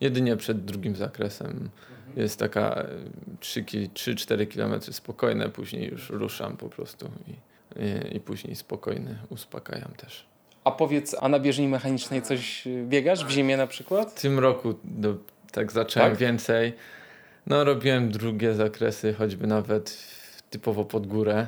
[0.01, 1.69] Jedynie przed drugim zakresem.
[2.15, 2.85] Jest taka
[3.41, 10.25] 3-4 km spokojne, później już ruszam po prostu i, i, i, później spokojny uspokajam też.
[10.63, 14.11] A powiedz, a na bieżni mechanicznej coś biegasz w zimie na przykład?
[14.11, 15.15] W tym roku do,
[15.51, 16.19] tak zacząłem tak?
[16.19, 16.73] więcej.
[17.47, 19.97] No robiłem drugie zakresy, choćby nawet
[20.49, 21.47] typowo pod górę.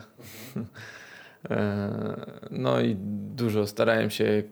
[0.55, 0.67] Mhm.
[2.51, 2.95] no i
[3.35, 4.43] dużo starałem się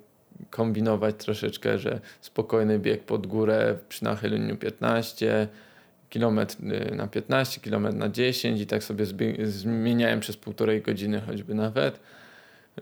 [0.49, 5.47] kombinować troszeczkę, że spokojny bieg pod górę przy nachyleniu 15,
[6.09, 9.05] kilometr y, na 15, kilometr na 10 i tak sobie
[9.43, 11.95] zmieniałem przez półtorej godziny choćby nawet.
[11.95, 12.81] Y,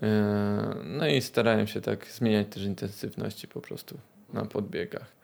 [0.85, 3.97] no i starałem się tak zmieniać też intensywności po prostu
[4.33, 5.17] na podbiegach.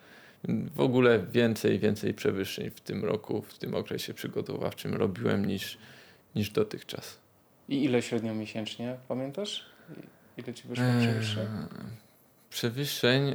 [0.76, 5.78] W ogóle więcej, więcej przewyższeń w tym roku, w tym okresie przygotowawczym robiłem niż,
[6.36, 7.18] niż dotychczas.
[7.70, 9.66] I ile średnio miesięcznie, pamiętasz?
[10.38, 11.48] Ile ci wyszło eee, przewyższeń?
[12.50, 13.34] przewyższeń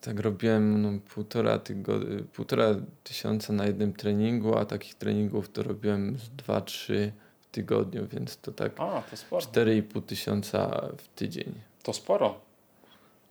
[0.00, 2.74] tak robiłem no, półtora, tygodnia, półtora
[3.04, 8.36] tysiąca na jednym treningu, a takich treningów to robiłem z dwa, trzy w tygodniu, więc
[8.36, 11.54] to tak a, to 4,5 tysiąca w tydzień.
[11.82, 12.40] To sporo.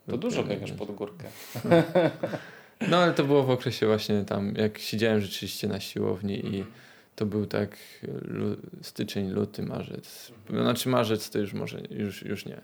[0.09, 1.27] To dużo biegasz pod górkę.
[2.89, 6.65] No ale to było w okresie właśnie tam, jak siedziałem rzeczywiście na siłowni i mhm.
[7.15, 7.77] to był tak
[8.21, 10.31] lu styczeń, luty, marzec.
[10.47, 10.63] Mhm.
[10.63, 12.61] Znaczy marzec to już może, już, już nie.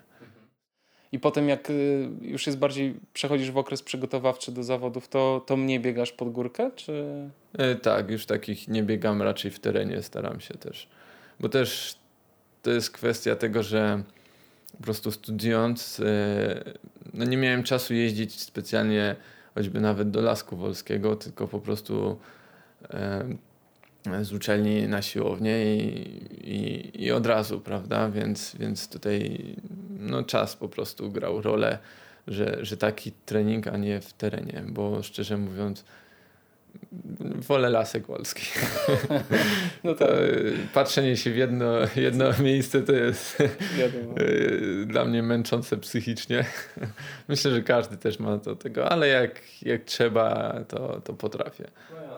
[1.12, 5.58] I potem jak y, już jest bardziej, przechodzisz w okres przygotowawczy do zawodów, to, to
[5.58, 7.06] mniej biegasz pod górkę, czy?
[7.58, 10.88] E, tak, już takich nie biegam raczej w terenie, staram się też.
[11.40, 11.96] Bo też
[12.62, 14.04] to jest kwestia tego, że
[14.78, 16.74] po prostu studiując, e,
[17.14, 19.16] no nie miałem czasu jeździć specjalnie
[19.56, 22.18] choćby nawet do Lasku Wolskiego, tylko po prostu
[22.90, 23.26] e,
[24.22, 26.08] z uczelni na siłownię i,
[26.44, 28.10] i, i od razu, prawda?
[28.10, 29.40] Więc, więc tutaj
[30.00, 31.78] no, czas po prostu grał rolę,
[32.28, 35.84] że, że taki trening, a nie w terenie, bo szczerze mówiąc,
[37.22, 38.46] wolę lasek wolski.
[39.84, 40.10] No tak.
[40.74, 43.44] Patrzenie się w jedno, jedno miejsce to jest
[44.86, 46.46] dla mnie męczące psychicznie.
[47.28, 51.68] Myślę, że każdy też ma do tego, ale jak, jak trzeba, to, to potrafię.
[51.92, 52.11] No.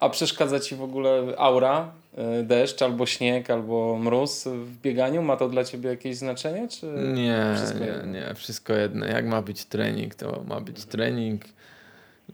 [0.00, 1.92] A przeszkadza ci w ogóle aura,
[2.40, 5.22] y, deszcz albo śnieg, albo mróz w bieganiu?
[5.22, 6.68] Ma to dla ciebie jakieś znaczenie?
[6.68, 8.34] Czy nie, nie, nie.
[8.34, 9.06] Wszystko jedno.
[9.06, 11.44] Jak ma być trening, to ma być trening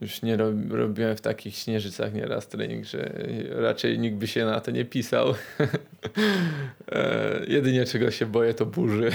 [0.01, 3.13] już nie rob, robiłem w takich śnieżycach nieraz trening, że
[3.51, 5.29] raczej nikt by się na to nie pisał.
[6.93, 9.11] e, jedynie czego się boję to burzy.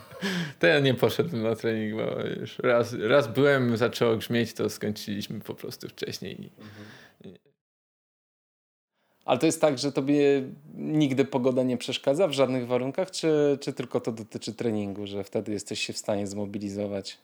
[0.60, 5.40] to ja nie poszedłem na trening, bo już raz, raz byłem, zaczęło grzmieć, to skończyliśmy
[5.40, 6.34] po prostu wcześniej.
[6.34, 6.84] Mhm.
[9.24, 10.42] Ale to jest tak, że tobie
[10.74, 15.52] nigdy pogoda nie przeszkadza w żadnych warunkach, czy, czy tylko to dotyczy treningu, że wtedy
[15.52, 17.18] jesteś się w stanie zmobilizować?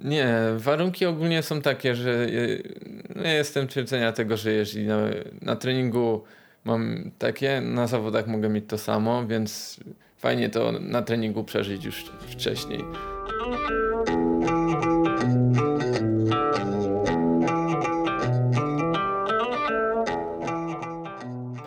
[0.00, 2.26] Nie, warunki ogólnie są takie, że
[3.16, 4.98] no jestem twierdzenia tego, że jeżeli na,
[5.42, 6.22] na treningu
[6.64, 9.80] mam takie, na zawodach mogę mieć to samo, więc
[10.16, 12.84] fajnie to na treningu przeżyć już wcześniej.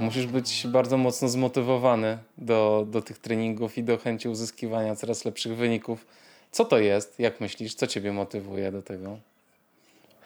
[0.07, 5.55] Musisz być bardzo mocno zmotywowany do, do tych treningów i do chęci uzyskiwania coraz lepszych
[5.55, 6.05] wyników
[6.51, 7.19] co to jest?
[7.19, 7.73] Jak myślisz?
[7.73, 9.19] Co ciebie motywuje do tego?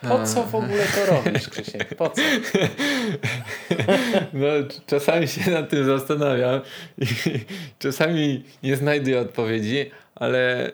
[0.01, 1.95] Po co w ogóle to robisz, Krzysiek?
[1.95, 2.21] Po co?
[4.33, 4.47] No,
[4.87, 6.61] czasami się nad tym zastanawiam
[6.97, 7.05] i
[7.79, 10.71] czasami nie znajduję odpowiedzi, ale,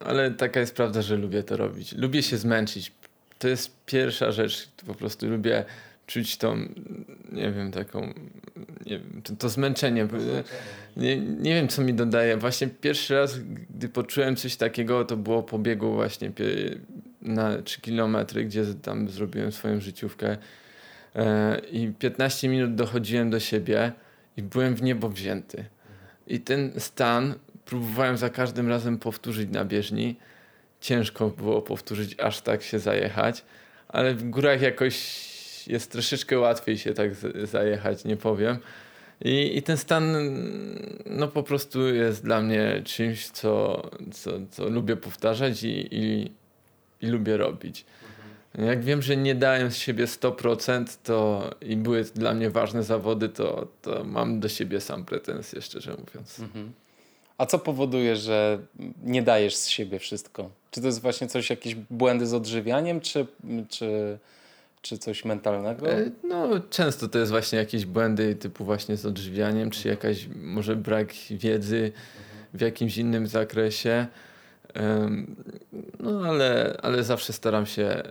[0.00, 1.92] ale taka jest prawda, że lubię to robić.
[1.92, 2.92] Lubię się zmęczyć.
[3.38, 4.68] To jest pierwsza rzecz.
[4.86, 5.64] Po prostu lubię
[6.08, 6.56] czuć tą,
[7.32, 8.14] nie wiem, taką,
[8.86, 10.08] nie wiem, to, to zmęczenie.
[10.96, 12.36] Nie, nie wiem, co mi dodaje.
[12.36, 13.38] Właśnie pierwszy raz,
[13.70, 16.32] gdy poczułem coś takiego, to było po biegu właśnie
[17.22, 20.36] na 3 kilometry, gdzie tam zrobiłem swoją życiówkę
[21.16, 23.92] e, i 15 minut dochodziłem do siebie
[24.36, 25.64] i byłem w niebo wzięty.
[26.26, 27.34] I ten stan
[27.64, 30.16] próbowałem za każdym razem powtórzyć na bieżni.
[30.80, 33.44] Ciężko było powtórzyć, aż tak się zajechać,
[33.88, 35.27] ale w górach jakoś
[35.68, 37.10] jest troszeczkę łatwiej się tak
[37.44, 38.58] zajechać, nie powiem.
[39.24, 40.16] I, I ten stan
[41.06, 46.32] no po prostu jest dla mnie czymś, co, co, co lubię powtarzać i, i,
[47.02, 47.84] i lubię robić.
[48.58, 53.28] Jak wiem, że nie dałem z siebie 100% to i były dla mnie ważne zawody,
[53.28, 56.40] to, to mam do siebie sam pretensje, szczerze mówiąc.
[56.40, 56.72] Mhm.
[57.38, 58.58] A co powoduje, że
[59.04, 60.50] nie dajesz z siebie wszystko?
[60.70, 63.26] Czy to jest właśnie coś, jakieś błędy z odżywianiem, czy,
[63.68, 64.18] czy
[64.82, 65.90] czy coś mentalnego?
[65.90, 70.76] E, no, często to jest właśnie jakieś błędy typu właśnie z odżywianiem, czy jakaś może
[70.76, 71.92] brak wiedzy
[72.54, 74.06] w jakimś innym zakresie.
[76.00, 78.02] No, ale, ale zawsze staram się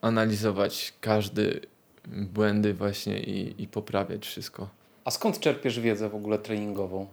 [0.00, 1.60] analizować każdy
[2.08, 4.68] błędy właśnie i, i poprawiać wszystko.
[5.04, 7.06] A skąd czerpiesz wiedzę w ogóle treningową?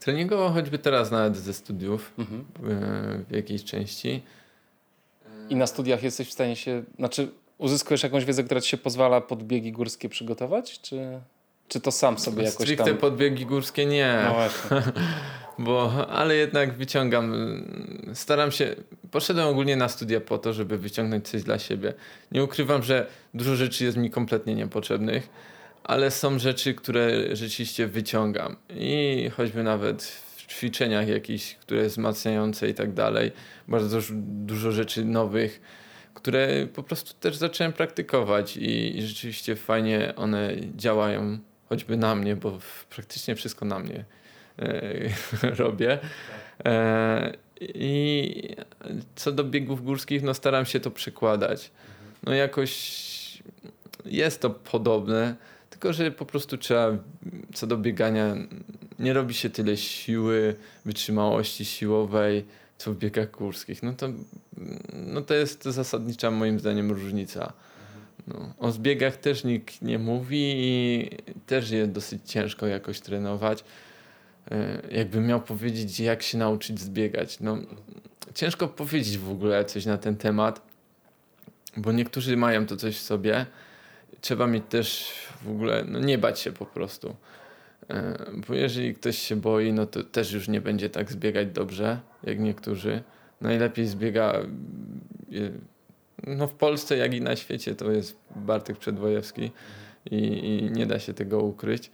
[0.00, 2.40] Treningową choćby teraz nawet ze studiów mhm.
[2.40, 4.22] E, w jakiejś części.
[5.50, 7.28] I na studiach jesteś w stanie się, znaczy
[7.58, 10.80] uzyskujesz jakąś wiedzę, która ci się pozwala pod biegi górskie przygotować?
[10.80, 11.20] Czy,
[11.68, 12.96] czy to sam sobie jakoś Stricte tam...
[12.96, 14.22] pod biegi górskie nie.
[14.24, 14.92] No właśnie.
[15.58, 17.34] Bo, ale jednak wyciągam,
[18.14, 18.76] staram się,
[19.10, 21.94] poszedłem ogólnie na studia po to, żeby wyciągnąć coś dla siebie.
[22.32, 25.28] Nie ukrywam, że dużo rzeczy jest mi kompletnie niepotrzebnych,
[25.84, 28.56] ale są rzeczy, które rzeczywiście wyciągam.
[28.70, 30.02] I choćby nawet
[30.36, 33.32] w ćwiczeniach jakichś, które wzmacniające i tak dalej,
[33.68, 35.60] bardzo dużo rzeczy nowych,
[36.18, 41.38] które po prostu też zacząłem praktykować i, i rzeczywiście fajnie one działają,
[41.68, 42.58] choćby na mnie, bo
[42.90, 44.04] praktycznie wszystko na mnie
[44.58, 45.10] e,
[45.62, 45.98] robię.
[46.64, 48.56] E, I
[49.16, 51.70] co do biegów górskich, no staram się to przykładać.
[52.22, 53.42] No jakoś
[54.04, 55.36] jest to podobne,
[55.70, 56.90] tylko że po prostu trzeba
[57.54, 58.36] co do biegania
[58.98, 60.54] nie robi się tyle siły,
[60.84, 62.44] wytrzymałości siłowej,
[62.78, 63.82] co w biegach górskich.
[63.82, 64.08] No to,
[64.92, 67.52] no to jest zasadnicza moim zdaniem różnica.
[68.26, 71.10] No, o zbiegach też nikt nie mówi i
[71.46, 73.64] też je dosyć ciężko jakoś trenować.
[74.50, 77.40] E, jakbym miał powiedzieć, jak się nauczyć zbiegać.
[77.40, 77.58] No,
[78.34, 80.62] ciężko powiedzieć w ogóle coś na ten temat,
[81.76, 83.46] bo niektórzy mają to coś w sobie.
[84.20, 85.12] Trzeba mieć też
[85.42, 87.16] w ogóle, no nie bać się po prostu.
[87.90, 88.16] E,
[88.48, 92.38] bo jeżeli ktoś się boi, no to też już nie będzie tak zbiegać dobrze, jak
[92.38, 93.02] niektórzy.
[93.40, 94.42] Najlepiej zbiega
[96.26, 99.50] no w Polsce, jak i na świecie, to jest Bartek Przedwojewski
[100.10, 101.90] i, i nie da się tego ukryć.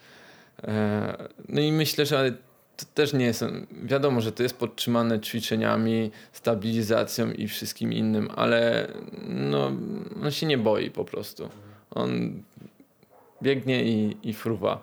[0.62, 2.32] E, no i myślę, że
[2.76, 3.44] to też nie jest,
[3.82, 8.88] wiadomo, że to jest podtrzymane ćwiczeniami, stabilizacją i wszystkim innym, ale
[9.28, 9.72] no,
[10.22, 11.48] on się nie boi po prostu.
[11.90, 12.42] On
[13.42, 14.82] biegnie i, i fruwa.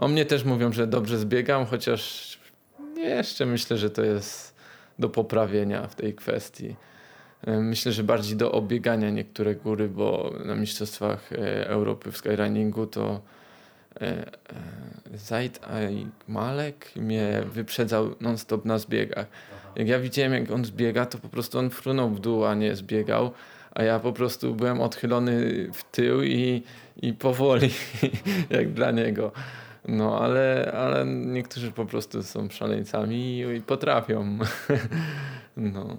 [0.00, 2.38] O mnie też mówią, że dobrze zbiegam, chociaż
[2.96, 4.54] jeszcze myślę, że to jest
[4.98, 6.76] do poprawienia w tej kwestii.
[7.46, 12.86] E, myślę, że bardziej do obiegania niektóre góry, bo na Mistrzostwach e, Europy w skyrunningu
[12.86, 13.20] to
[14.00, 14.30] e,
[15.14, 15.60] Zaid
[16.28, 19.26] Malek mnie wyprzedzał non-stop na zbiegach.
[19.76, 22.76] Jak ja widziałem, jak on zbiega, to po prostu on frunął w dół, a nie
[22.76, 23.30] zbiegał,
[23.74, 26.62] a ja po prostu byłem odchylony w tył i,
[27.02, 27.70] i powoli,
[28.50, 29.32] jak dla niego.
[29.88, 34.38] No, ale, ale niektórzy po prostu są szaleńcami i, i potrafią.
[35.56, 35.96] no.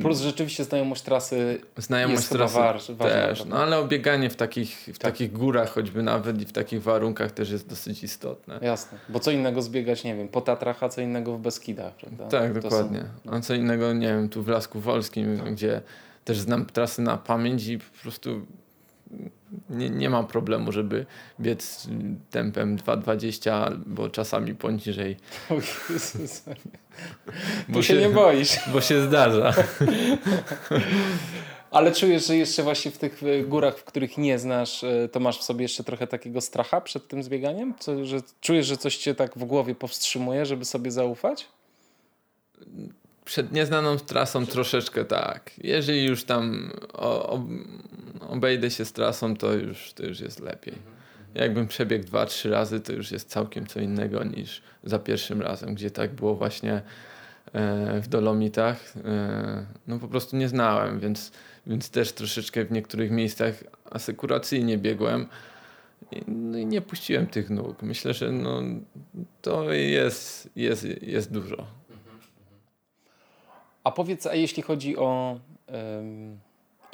[0.00, 4.98] Plus rzeczywiście znajomość trasy znajomość jest trasy war, też, no ale obieganie w takich, w
[4.98, 4.98] tak.
[4.98, 8.58] takich górach choćby nawet i w takich warunkach też jest dosyć istotne.
[8.62, 12.26] Jasne, bo co innego zbiegać, nie wiem, po Tatrach, a co innego w Beskidach, prawda?
[12.28, 13.00] Tak, to dokładnie.
[13.00, 13.32] Są, no.
[13.32, 15.52] A co innego, nie wiem, tu w Lasku Wolskim, tak.
[15.52, 15.80] gdzie
[16.24, 18.46] też znam trasy na pamięć i po prostu
[19.70, 21.06] nie, nie mam problemu, żeby
[21.40, 21.88] biec
[22.30, 25.16] tempem 2,20, bo czasami poniżej.
[27.68, 28.56] bo się, się nie boisz.
[28.72, 29.54] Bo się zdarza.
[31.74, 35.38] Ale czujesz, że jeszcze właśnie w tych górach, w których nie znasz, e, to masz
[35.38, 37.74] w sobie jeszcze trochę takiego stracha przed tym zbieganiem?
[37.78, 41.48] Co, że czujesz, że coś cię tak w głowie powstrzymuje, żeby sobie zaufać?
[43.24, 45.50] Przed nieznaną trasą troszeczkę tak.
[45.58, 47.46] Jeżeli już tam o, o,
[48.28, 50.74] obejdę się z trasą, to już, to już jest lepiej.
[51.34, 55.74] Jakbym przebiegł dwa, trzy razy, to już jest całkiem co innego niż za pierwszym razem,
[55.74, 56.82] gdzie tak było właśnie
[57.52, 58.94] e, w Dolomitach.
[59.04, 61.32] E, no po prostu nie znałem, więc,
[61.66, 65.26] więc też troszeczkę w niektórych miejscach asekuracyjnie biegłem.
[66.26, 67.82] No i nie puściłem tych nóg.
[67.82, 68.62] Myślę, że no,
[69.42, 71.66] to jest, jest, jest dużo.
[73.84, 75.40] A powiedz, a jeśli chodzi o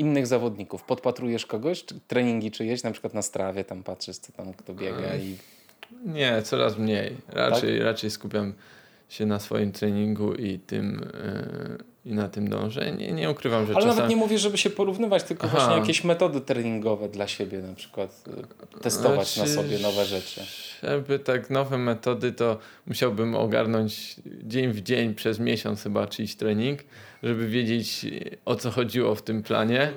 [0.00, 4.52] innych zawodników, podpatrujesz kogoś, czy treningi czyjeś, na przykład na strawie, tam patrzysz, co tam
[4.52, 5.36] kto biega i...
[6.06, 7.16] Nie, coraz mniej.
[7.28, 7.86] Raczej, tak?
[7.86, 8.54] raczej skupiam
[9.10, 12.92] się na swoim treningu i tym yy, i na tym dążę.
[12.92, 13.96] Nie, nie ukrywam, że Ale czasami...
[13.96, 15.56] nawet nie mówię, żeby się porównywać, tylko Aha.
[15.56, 18.24] właśnie jakieś metody treningowe dla siebie na przykład
[18.76, 20.40] y, testować znaczy, na sobie nowe rzeczy.
[20.82, 26.80] Żeby tak nowe metody, to musiałbym ogarnąć dzień w dzień przez miesiąc chyba czyjś trening,
[27.22, 28.06] żeby wiedzieć
[28.44, 29.92] o co chodziło w tym planie.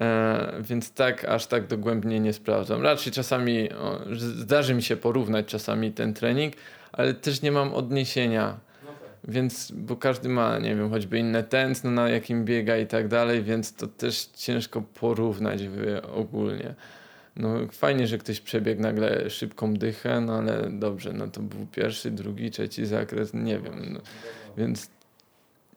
[0.00, 2.82] E, więc tak, aż tak dogłębnie nie sprawdzam.
[2.82, 6.54] Raczej czasami o, zdarzy mi się porównać czasami ten trening,
[6.96, 8.60] ale też nie mam odniesienia
[9.28, 13.42] więc, bo każdy ma, nie wiem, choćby inne tętno, na jakim biega i tak dalej,
[13.42, 15.60] więc to też ciężko porównać
[16.14, 16.74] ogólnie.
[17.36, 22.10] No fajnie, że ktoś przebiegł nagle szybką dychę, no ale dobrze, no to był pierwszy,
[22.10, 23.92] drugi, trzeci zakres, nie wiem.
[23.92, 24.00] No.
[24.56, 24.90] Więc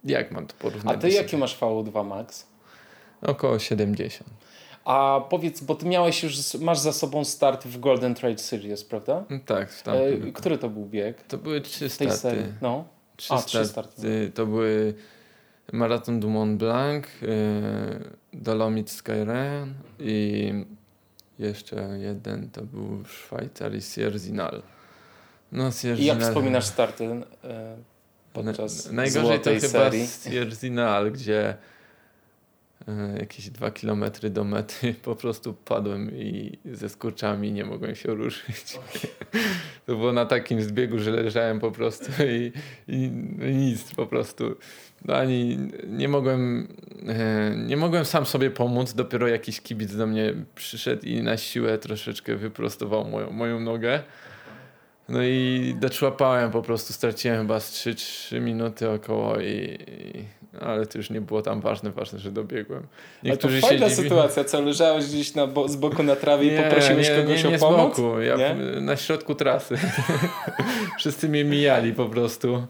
[0.03, 0.95] jak mam to porównać?
[0.95, 2.47] A ty jaki masz VO2 max?
[3.21, 4.29] Około 70.
[4.87, 9.23] A powiedz, bo ty miałeś już, masz za sobą start w Golden Trade Series, prawda?
[9.45, 9.71] Tak.
[9.71, 11.21] W e, który to był bieg?
[11.21, 12.53] To były trzy starty.
[12.61, 12.85] No.
[13.17, 13.49] Trzy, A, starty.
[13.49, 14.31] trzy starty.
[14.35, 14.93] To były
[15.73, 17.29] Marathon du Mont Blanc, yy,
[18.33, 20.53] Dolomit Skyren i
[21.39, 24.61] jeszcze jeden to był w Szwajcarii Sierzinal.
[25.51, 26.17] No, Sierzinal.
[26.17, 27.21] I jak wspominasz starty yy,
[28.33, 29.61] podczas Na, Najgorzej to serii.
[29.61, 29.91] chyba
[30.31, 31.57] Sierzinal, gdzie
[33.19, 38.79] jakieś dwa kilometry do mety po prostu padłem i ze skurczami nie mogłem się ruszyć.
[39.85, 42.51] to było na takim zbiegu, że leżałem po prostu i,
[42.87, 43.09] i
[43.55, 44.55] nic po prostu.
[45.05, 45.57] No ani
[45.87, 46.67] nie mogłem,
[47.07, 51.77] e, nie mogłem sam sobie pomóc, dopiero jakiś kibic do mnie przyszedł i na siłę
[51.77, 54.03] troszeczkę wyprostował moją, moją nogę.
[55.09, 60.25] No i doczłapałem po prostu, straciłem chyba z 3-3 minuty około i, i
[60.59, 62.87] ale to już nie było tam ważne, ważne, że dobiegłem.
[63.23, 66.59] Niektórzy ale to fajna sytuacja, co leżałeś gdzieś na bo, z boku na trawie nie,
[66.59, 67.97] i poprosiłeś nie, kogoś nie, nie o pomoc?
[67.97, 68.81] z boku, ja nie?
[68.81, 69.77] na środku trasy.
[70.99, 72.67] Wszyscy mnie mijali po prostu.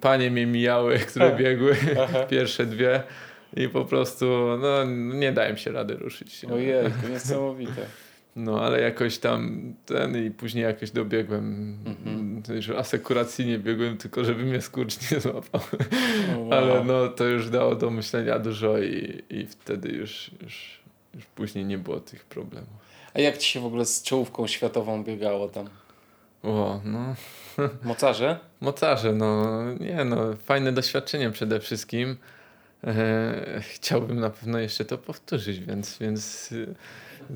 [0.00, 1.76] Panie mnie mijały, które biegły,
[2.30, 3.02] pierwsze dwie.
[3.56, 4.26] I po prostu
[4.60, 4.84] no,
[5.14, 6.44] nie dałem się rady ruszyć.
[6.44, 7.86] Ojej, to niesamowite.
[8.36, 11.76] No, ale jakoś tam ten i później jakoś dobiegłem.
[11.84, 12.54] Mm-hmm.
[12.54, 15.60] Już asekuracyjnie biegłem, tylko żeby mnie skurcz nie złapał.
[16.38, 16.52] wow.
[16.52, 20.80] Ale no, to już dało do myślenia dużo i, i wtedy już, już,
[21.14, 22.90] już później nie było tych problemów.
[23.14, 25.68] A jak ci się w ogóle z czołówką światową biegało tam?
[26.42, 27.14] O, no.
[27.82, 28.38] Mocarze?
[28.60, 29.62] Mocarze, no.
[29.80, 30.36] Nie, no.
[30.44, 32.16] Fajne doświadczenie przede wszystkim.
[32.84, 36.54] E, chciałbym na pewno jeszcze to powtórzyć, więc, więc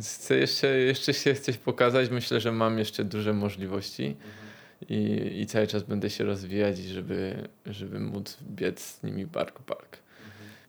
[0.00, 2.10] Chcę jeszcze, jeszcze się coś pokazać.
[2.10, 4.16] Myślę, że mam jeszcze duże możliwości
[4.88, 9.98] i, i cały czas będę się rozwijać, żeby, żeby móc biec z nimi bark bark.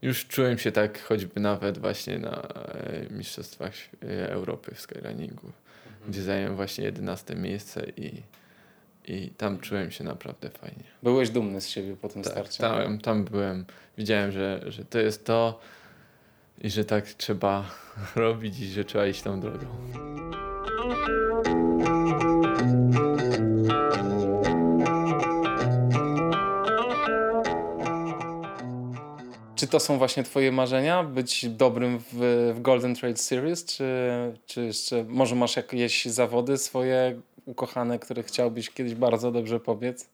[0.02, 3.74] Już czułem się tak choćby nawet właśnie na e, Mistrzostwach
[4.28, 5.52] Europy w skyrunningu,
[6.08, 8.22] gdzie zająłem właśnie 11 miejsce i,
[9.08, 10.84] i tam czułem się naprawdę fajnie.
[11.03, 12.58] Byłeś dumny z siebie po tym tak, starcie?
[12.58, 13.66] Tam, tam byłem.
[13.97, 15.60] Widziałem, że, że to jest to,
[16.62, 17.70] i że tak trzeba
[18.16, 19.66] robić i że trzeba iść tą drogą.
[29.56, 31.03] Czy to są właśnie twoje marzenia?
[31.03, 33.66] Być dobrym w, w Golden Trail Series?
[33.66, 33.86] Czy,
[34.45, 40.10] czy jeszcze może masz jakieś zawody swoje ukochane, które chciałbyś kiedyś bardzo dobrze pobiec?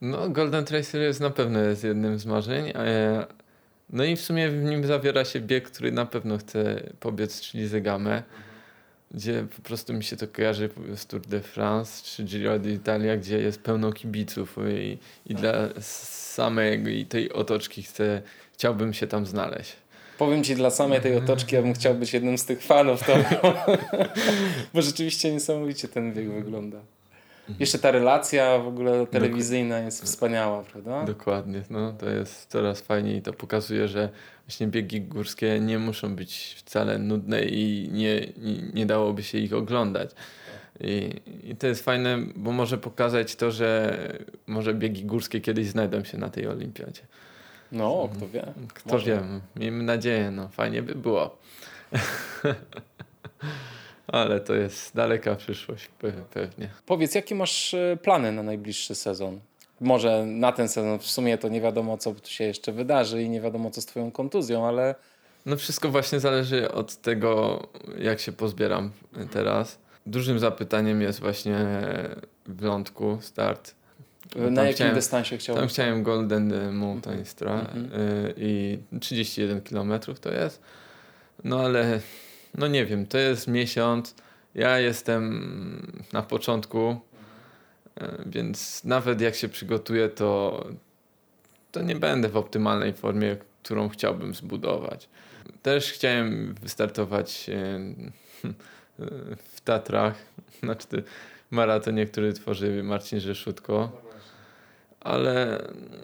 [0.00, 2.72] No Golden Trail Series na pewno jest jednym z marzeń.
[3.90, 7.68] No i w sumie w nim zawiera się bieg, który na pewno chcę pobiec, czyli
[7.68, 8.22] Zegamę,
[9.10, 13.38] gdzie po prostu mi się to kojarzy z Tour de France czy Giro d'Italia, gdzie
[13.38, 18.22] jest pełno kibiców i, i dla samej tej otoczki chcę,
[18.52, 19.76] chciałbym się tam znaleźć.
[20.18, 23.12] Powiem ci, dla samej tej otoczki ja bym chciał być jednym z tych fanów, to,
[24.74, 26.78] bo rzeczywiście niesamowicie ten bieg wygląda.
[27.58, 31.04] Jeszcze ta relacja w ogóle telewizyjna jest wspaniała, prawda?
[31.04, 34.08] Dokładnie, no to jest coraz fajniej i to pokazuje, że
[34.46, 39.52] właśnie biegi górskie nie muszą być wcale nudne i nie, nie, nie dałoby się ich
[39.52, 40.10] oglądać.
[40.80, 41.10] I,
[41.44, 43.98] I to jest fajne, bo może pokazać to, że
[44.46, 47.02] może biegi górskie kiedyś znajdą się na tej olimpiadzie.
[47.72, 48.52] No, kto wie.
[48.74, 49.06] Kto może.
[49.06, 49.22] wie,
[49.56, 51.36] miejmy nadzieję, no fajnie by było.
[54.06, 55.90] ale to jest daleka przyszłość
[56.30, 56.70] pewnie.
[56.86, 59.40] Powiedz, jakie masz e, plany na najbliższy sezon?
[59.80, 63.28] Może na ten sezon w sumie to nie wiadomo, co tu się jeszcze wydarzy i
[63.28, 64.94] nie wiadomo, co z twoją kontuzją, ale...
[65.46, 67.62] No wszystko właśnie zależy od tego,
[67.98, 68.90] jak się pozbieram
[69.30, 69.78] teraz.
[70.06, 71.66] Dużym zapytaniem jest właśnie
[72.46, 73.74] w lądku start.
[74.36, 75.60] Na jakim chciałem, dystansie chciałeś?
[75.60, 77.90] Tam chciałem Golden Mountain Stra mhm.
[78.36, 80.62] i 31 km to jest.
[81.44, 82.00] No ale
[82.54, 84.14] no nie wiem, to jest miesiąc.
[84.54, 86.96] Ja jestem na początku,
[88.00, 90.64] e, więc nawet jak się przygotuję, to,
[91.72, 95.08] to nie będę w optymalnej formie, którą chciałbym zbudować.
[95.62, 97.50] Też chciałem wystartować
[99.54, 100.14] w Tatrach,
[100.62, 101.02] znaczy
[101.50, 104.07] maratonie, który tworzy Marcin Rzeszutko
[105.08, 105.62] ale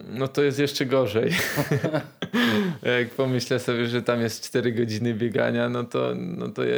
[0.09, 1.31] no to jest jeszcze gorzej.
[2.99, 6.75] Jak pomyślę sobie, że tam jest 4 godziny biegania, no to, no to, ja,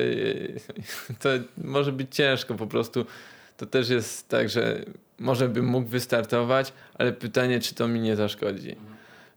[1.19, 3.05] to może być ciężko po prostu.
[3.57, 4.85] To też jest tak, że
[5.19, 8.75] może bym mógł wystartować, ale pytanie, czy to mi nie zaszkodzi.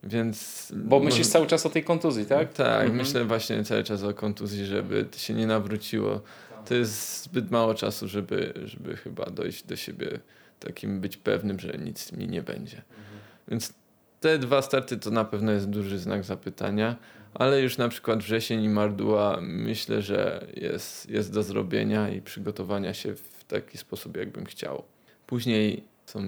[0.03, 0.67] Więc.
[0.75, 1.31] Bo myślisz może...
[1.31, 2.53] cały czas o tej kontuzji, tak?
[2.53, 2.95] Tak, mhm.
[2.95, 6.21] myślę właśnie cały czas o kontuzji, żeby to się nie nawróciło.
[6.65, 10.19] To jest zbyt mało czasu, żeby, żeby chyba dojść do siebie
[10.65, 12.77] takim być pewnym, że nic mi nie będzie.
[12.77, 13.19] Mhm.
[13.47, 13.73] Więc
[14.19, 16.95] te dwa starty to na pewno jest duży znak zapytania,
[17.33, 22.93] ale już na przykład wrzesień i Mardua myślę, że jest, jest do zrobienia i przygotowania
[22.93, 24.83] się w taki sposób, jakbym chciał.
[25.27, 26.19] Później są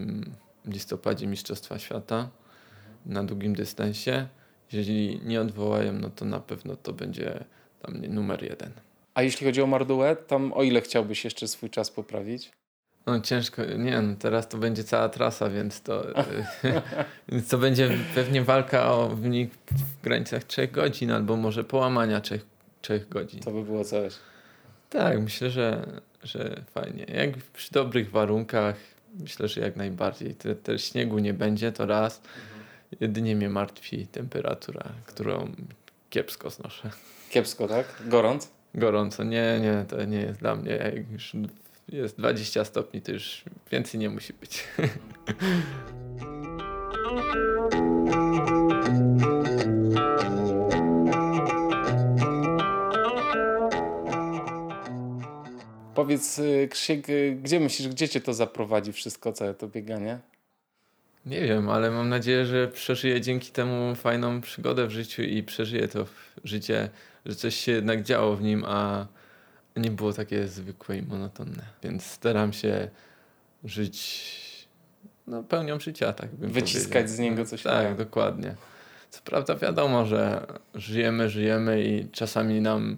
[0.65, 2.29] w listopadzie Mistrzostwa Świata
[3.05, 4.27] na długim dystansie.
[4.71, 7.43] Jeżeli nie odwołają, no to na pewno to będzie
[7.81, 8.71] tam numer jeden.
[9.13, 12.51] A jeśli chodzi o Marduę, tam o ile chciałbyś jeszcze swój czas poprawić?
[13.05, 16.05] No ciężko, nie no, teraz to będzie cała trasa, więc to,
[17.29, 22.39] więc to będzie pewnie walka o wynik w granicach 3 godzin albo może połamania 3,
[22.81, 23.39] 3 godzin.
[23.39, 24.13] To by było coś.
[24.89, 25.85] Tak, myślę, że,
[26.23, 27.05] że fajnie.
[27.13, 28.75] Jak przy dobrych warunkach,
[29.19, 30.35] myślę, że jak najbardziej.
[30.35, 32.21] Te, te śniegu nie będzie, to raz.
[32.99, 35.51] Jedynie mnie martwi temperatura, którą
[36.09, 36.89] kiepsko znoszę.
[37.29, 37.85] Kiepsko, tak?
[38.05, 38.51] Gorąc?
[38.75, 39.23] Gorąco.
[39.23, 40.71] Nie, nie, to nie jest dla mnie.
[40.71, 41.35] Jak już
[41.87, 44.63] jest 20 stopni, to już więcej nie musi być.
[55.95, 60.19] Powiedz y, Krzysiek, y, gdzie myślisz, gdzie cię to zaprowadzi wszystko, całe to bieganie?
[61.25, 65.87] Nie wiem, ale mam nadzieję, że przeżyję dzięki temu fajną przygodę w życiu i przeżyję
[65.87, 66.05] to
[66.43, 66.89] życie,
[67.25, 69.07] że coś się jednak działo w nim, a
[69.75, 71.63] nie było takie zwykłe i monotonne.
[71.83, 72.89] Więc staram się
[73.63, 74.33] żyć
[75.27, 77.15] no, pełnią życia, tak bym Wyciskać powiedział.
[77.15, 77.63] z niego coś.
[77.63, 78.55] Tak, dokładnie.
[79.09, 82.97] Co prawda wiadomo, że żyjemy, żyjemy i czasami nam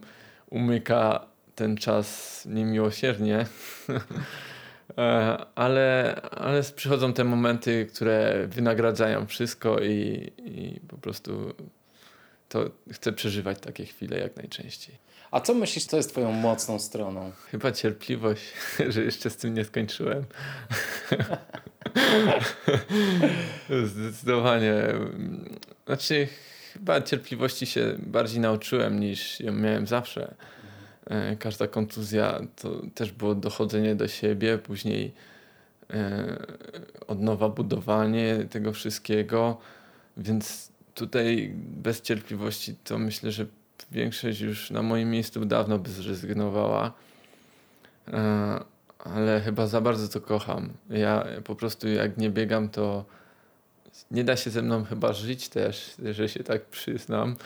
[0.50, 3.46] umyka ten czas niemiłosiernie,
[4.98, 11.54] e, ale, ale przychodzą te momenty, które wynagradzają wszystko i, i po prostu
[12.50, 14.96] to chcę przeżywać takie chwile jak najczęściej.
[15.36, 17.32] A co myślisz, co jest twoją mocną stroną?
[17.52, 18.44] Chyba cierpliwość,
[18.90, 20.26] że jeszcze z tym nie skończyłem.
[23.86, 24.74] Zdecydowanie.
[25.86, 26.28] Znaczy,
[26.74, 30.36] chyba cierpliwości się bardziej nauczyłem niż ją miałem zawsze.
[31.06, 35.14] E, każda kontuzja to też było dochodzenie do siebie, później
[35.90, 36.38] e,
[37.08, 39.58] od nowa budowanie tego wszystkiego,
[40.18, 43.46] więc tutaj bez cierpliwości to myślę, że
[43.92, 46.94] większość już na moim miejscu dawno by zrezygnowała.
[48.08, 48.60] E,
[49.00, 50.70] ale chyba za bardzo to kocham.
[50.90, 53.06] Ja po prostu jak nie biegam, to
[54.12, 57.36] nie da się ze mną chyba żyć też, że się tak przyznam.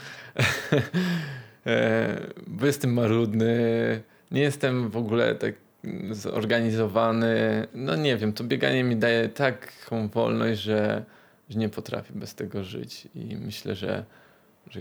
[1.66, 4.02] E, bo jestem marudny,
[4.32, 5.54] nie jestem w ogóle tak
[6.12, 7.68] zorganizowany.
[7.74, 11.06] No nie wiem, to bieganie mi daje taką wolność, że,
[11.50, 14.06] że nie potrafię bez tego żyć i myślę, że,
[14.70, 14.80] że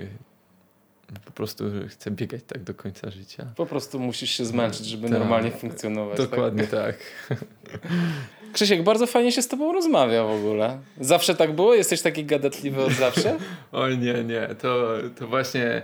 [1.24, 3.46] po prostu chcę biegać tak do końca życia.
[3.56, 5.18] Po prostu musisz się zmęczyć, żeby tak.
[5.18, 6.18] normalnie funkcjonować.
[6.18, 6.96] Dokładnie tak.
[7.28, 7.38] tak.
[8.52, 10.78] Krzysiek, bardzo fajnie się z tobą rozmawia w ogóle.
[11.00, 11.74] Zawsze tak było?
[11.74, 13.36] Jesteś taki gadatliwy od zawsze?
[13.72, 14.48] Oj nie, nie.
[14.54, 14.88] To,
[15.18, 15.82] to właśnie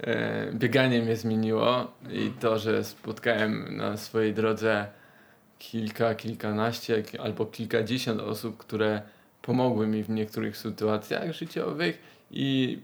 [0.00, 4.86] e, bieganie mnie zmieniło i to, że spotkałem na swojej drodze
[5.58, 9.02] kilka, kilkanaście albo kilkadziesiąt osób, które
[9.42, 11.98] pomogły mi w niektórych sytuacjach życiowych
[12.30, 12.78] i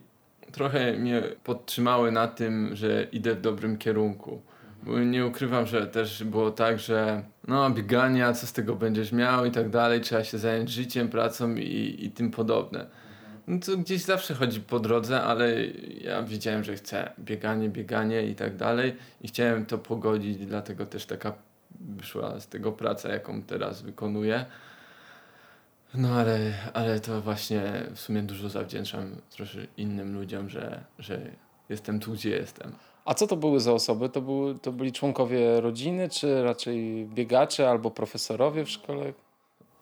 [0.53, 4.43] trochę mnie podtrzymały na tym, że idę w dobrym kierunku.
[4.83, 9.45] Bo nie ukrywam, że też było tak, że no biegania, co z tego będziesz miał
[9.45, 12.87] i tak dalej, trzeba się zająć życiem, pracą i, i tym podobne.
[13.47, 15.67] No to gdzieś zawsze chodzi po drodze, ale
[16.01, 21.07] ja wiedziałem, że chcę bieganie, bieganie i tak dalej i chciałem to pogodzić, dlatego też
[21.07, 21.33] taka
[21.81, 24.45] wyszła z tego praca, jaką teraz wykonuję.
[25.95, 27.63] No ale, ale to właśnie
[27.95, 31.21] w sumie dużo zawdzięczam troszkę innym ludziom, że, że
[31.69, 32.73] jestem tu, gdzie jestem.
[33.05, 34.09] A co to były za osoby?
[34.09, 39.13] To, były, to byli członkowie rodziny, czy raczej biegacze albo profesorowie w szkole?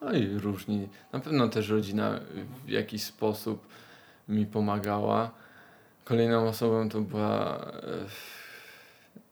[0.00, 0.88] No i różni.
[1.12, 2.20] Na pewno też rodzina
[2.66, 3.66] w jakiś sposób
[4.28, 5.30] mi pomagała.
[6.04, 7.82] Kolejną osobą to była e,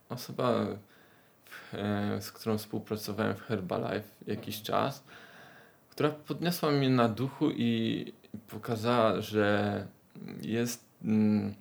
[0.09, 0.67] osoba,
[1.73, 5.05] e, z którą współpracowałem w Herbalife jakiś czas
[5.95, 8.13] która podniosła mnie na duchu i
[8.49, 9.87] pokazała, że
[10.43, 11.55] jest, mm,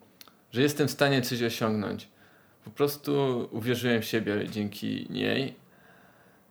[0.51, 2.07] że jestem w stanie coś osiągnąć.
[2.65, 3.13] Po prostu
[3.51, 5.55] uwierzyłem w siebie dzięki niej.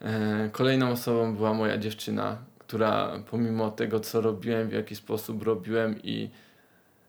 [0.00, 6.02] E, kolejną osobą była moja dziewczyna, która pomimo tego, co robiłem, w jaki sposób robiłem
[6.02, 6.30] i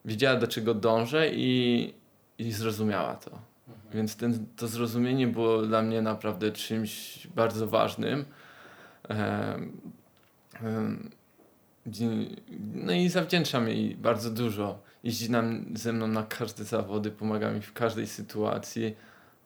[0.05, 1.93] wiedziała, do czego dążę i,
[2.37, 3.31] i zrozumiała to.
[3.31, 3.87] Mhm.
[3.93, 8.25] Więc ten, to zrozumienie było dla mnie naprawdę czymś bardzo ważnym.
[12.73, 14.79] No i zawdzięczam jej bardzo dużo.
[15.03, 18.95] Jeździ nam, ze mną na każde zawody, pomaga mi w każdej sytuacji.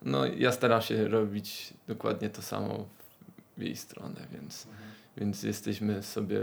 [0.02, 2.86] No ja staram się robić dokładnie to samo
[3.58, 4.90] w jej stronę, więc, mhm.
[5.18, 6.40] więc jesteśmy sobie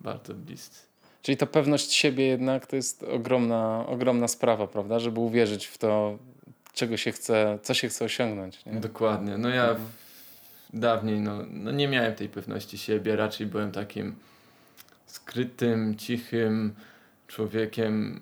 [0.00, 0.82] bardzo bliscy.
[1.22, 4.98] Czyli ta pewność siebie jednak to jest ogromna, ogromna sprawa, prawda?
[4.98, 6.18] Żeby uwierzyć w to,
[6.72, 8.64] czego się chce, co się chce osiągnąć.
[8.66, 8.72] Nie?
[8.72, 9.38] Dokładnie.
[9.38, 9.88] No ja mhm
[10.72, 14.16] dawniej no, no nie miałem tej pewności siebie, raczej byłem takim
[15.06, 16.74] skrytym, cichym
[17.26, 18.20] człowiekiem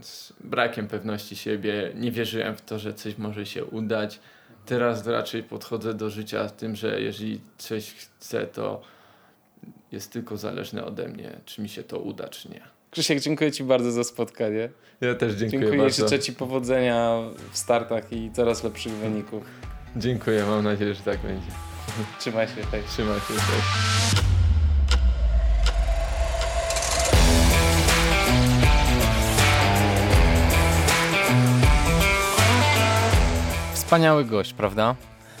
[0.00, 1.92] z brakiem pewności siebie.
[1.94, 4.20] Nie wierzyłem w to, że coś może się udać.
[4.66, 8.82] Teraz raczej podchodzę do życia z tym, że jeżeli coś chcę, to
[9.92, 12.60] jest tylko zależne ode mnie, czy mi się to uda, czy nie.
[12.90, 14.68] Krzysiek, dziękuję Ci bardzo za spotkanie.
[15.00, 16.08] Ja też dziękuję, dziękuję bardzo.
[16.08, 17.18] Życzę Ci powodzenia
[17.52, 19.44] w startach i coraz lepszych wyników.
[19.96, 21.46] Dziękuję, mam nadzieję, że tak będzie.
[22.18, 22.82] Trzymaj się, hej.
[22.88, 23.34] Trzymaj się.
[33.74, 34.94] Wspaniały gość, prawda?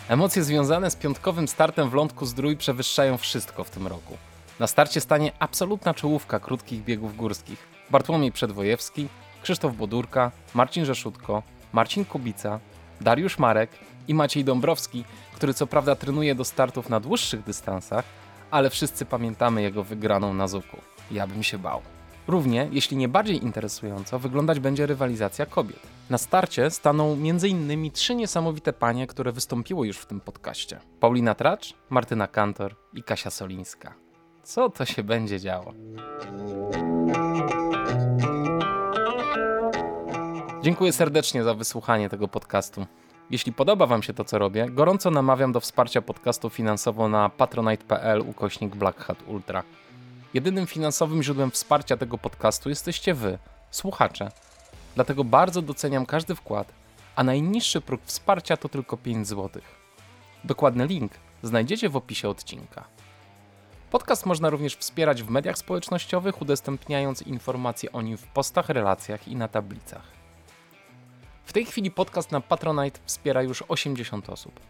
[0.08, 4.16] Emocje związane z piątkowym startem w Lądku Zdrój przewyższają wszystko w tym roku.
[4.60, 7.58] Na starcie stanie absolutna czołówka krótkich biegów górskich.
[7.90, 9.08] Bartłomiej Przedwojewski,
[9.42, 11.42] Krzysztof Bodurka, Marcin Rzeszutko,
[11.72, 12.60] Marcin Kubica,
[13.00, 13.70] Dariusz Marek,
[14.08, 18.04] I Maciej Dąbrowski, który co prawda trenuje do startów na dłuższych dystansach,
[18.50, 20.76] ale wszyscy pamiętamy jego wygraną na Zuku.
[21.10, 21.82] Ja bym się bał.
[22.28, 25.80] Równie, jeśli nie bardziej interesująco, wyglądać będzie rywalizacja kobiet.
[26.10, 27.90] Na starcie staną m.in.
[27.90, 30.80] trzy niesamowite panie, które wystąpiły już w tym podcaście.
[31.00, 33.94] Paulina Tracz, Martyna Kantor i Kasia Solińska.
[34.42, 35.72] Co to się będzie działo?
[40.62, 42.86] Dziękuję serdecznie za wysłuchanie tego podcastu.
[43.32, 48.20] Jeśli podoba Wam się to, co robię, gorąco namawiam do wsparcia podcastu finansowo na patronite.pl
[48.20, 49.62] ukośnik Black Hat Ultra.
[50.34, 53.38] Jedynym finansowym źródłem wsparcia tego podcastu jesteście Wy,
[53.70, 54.30] słuchacze.
[54.94, 56.72] Dlatego bardzo doceniam każdy wkład,
[57.16, 59.62] a najniższy próg wsparcia to tylko 5 zł.
[60.44, 61.12] Dokładny link
[61.42, 62.84] znajdziecie w opisie odcinka.
[63.90, 69.36] Podcast można również wspierać w mediach społecznościowych, udostępniając informacje o nim w postach, relacjach i
[69.36, 70.21] na tablicach.
[71.44, 74.60] W tej chwili podcast na Patronite wspiera już 80 osób,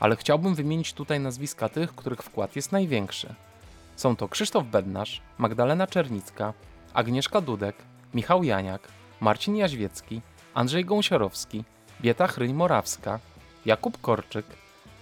[0.00, 3.34] ale chciałbym wymienić tutaj nazwiska tych, których wkład jest największy.
[3.96, 6.52] Są to Krzysztof Bednarz, Magdalena Czernicka,
[6.94, 7.76] Agnieszka Dudek,
[8.14, 8.88] Michał Janiak,
[9.20, 10.20] Marcin Jaźwiecki,
[10.54, 11.64] Andrzej Gąsiorowski,
[12.00, 13.18] Bieta Chryń-Morawska,
[13.66, 14.46] Jakub Korczyk,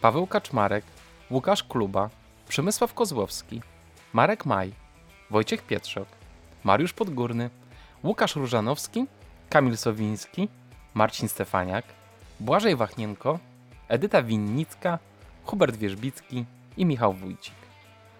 [0.00, 0.84] Paweł Kaczmarek,
[1.30, 2.10] Łukasz Kluba,
[2.48, 3.62] Przemysław Kozłowski,
[4.12, 4.72] Marek Maj,
[5.30, 6.08] Wojciech Pietrzok,
[6.64, 7.50] Mariusz Podgórny,
[8.04, 9.06] Łukasz Różanowski,
[9.50, 10.48] Kamil Sowiński,
[10.94, 11.84] Marcin Stefaniak,
[12.40, 13.38] Błażej Wachnienko,
[13.88, 14.98] Edyta Winnicka,
[15.44, 16.44] Hubert Wierzbicki
[16.76, 17.54] i Michał Wójcik.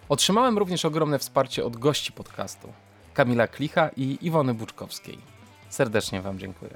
[0.09, 2.73] Otrzymałem również ogromne wsparcie od gości podcastu,
[3.13, 5.17] Kamila Klicha i Iwony Buczkowskiej.
[5.69, 6.71] Serdecznie Wam dziękuję.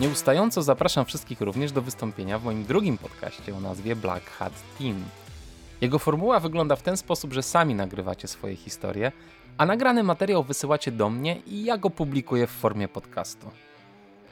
[0.00, 5.04] Nieustająco zapraszam wszystkich również do wystąpienia w moim drugim podcaście o nazwie Black Hat Team.
[5.80, 9.12] Jego formuła wygląda w ten sposób, że sami nagrywacie swoje historie,
[9.58, 13.50] a nagrany materiał wysyłacie do mnie i ja go publikuję w formie podcastu.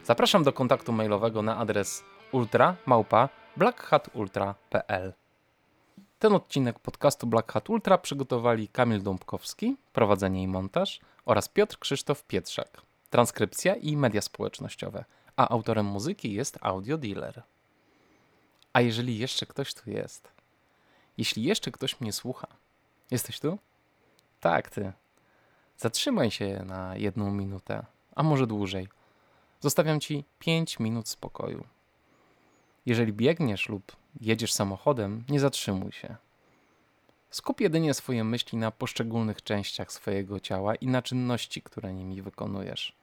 [0.04, 5.12] Zapraszam do kontaktu mailowego na adres ultra małpa blackhatultra.pl.
[6.18, 12.24] Ten odcinek podcastu Black Hat Ultra przygotowali Kamil Dąbkowski, prowadzenie i montaż oraz Piotr Krzysztof
[12.24, 15.04] Pietrzak, transkrypcja i media społecznościowe,
[15.36, 17.42] a autorem muzyki jest Audio Dealer.
[18.72, 20.32] A jeżeli jeszcze ktoś tu jest,
[21.18, 22.46] jeśli jeszcze ktoś mnie słucha,
[23.10, 23.58] jesteś tu?
[24.40, 24.92] Tak, ty.
[25.76, 28.88] Zatrzymaj się na jedną minutę, a może dłużej.
[29.60, 31.64] Zostawiam ci 5 minut spokoju.
[32.86, 36.16] Jeżeli biegniesz lub jedziesz samochodem, nie zatrzymuj się.
[37.30, 42.96] Skup jedynie swoje myśli na poszczególnych częściach swojego ciała i na czynności, które nimi wykonujesz.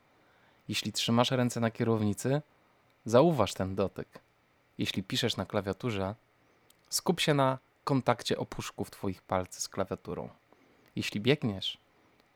[0.67, 2.41] Jeśli trzymasz ręce na kierownicy,
[3.05, 4.07] zauważ ten dotyk.
[4.77, 6.15] Jeśli piszesz na klawiaturze,
[6.89, 10.29] skup się na kontakcie opuszków Twoich palców z klawiaturą.
[10.95, 11.77] Jeśli biegniesz,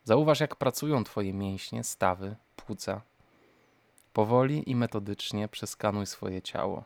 [0.05, 3.01] zauważ jak pracują Twoje mięśnie, stawy, płuca.
[4.13, 6.83] Powoli i metodycznie przeskanuj swoje ciało.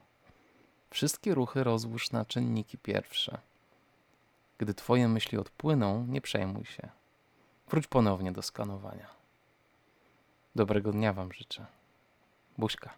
[0.90, 3.38] Wszystkie ruchy rozłóż na czynniki pierwsze.
[4.58, 6.90] Gdy Twoje myśli odpłyną, nie przejmuj się.
[7.70, 9.08] Wróć ponownie do skanowania.
[10.56, 11.66] Dobrego dnia Wam życzę.
[12.58, 12.94] Buźka.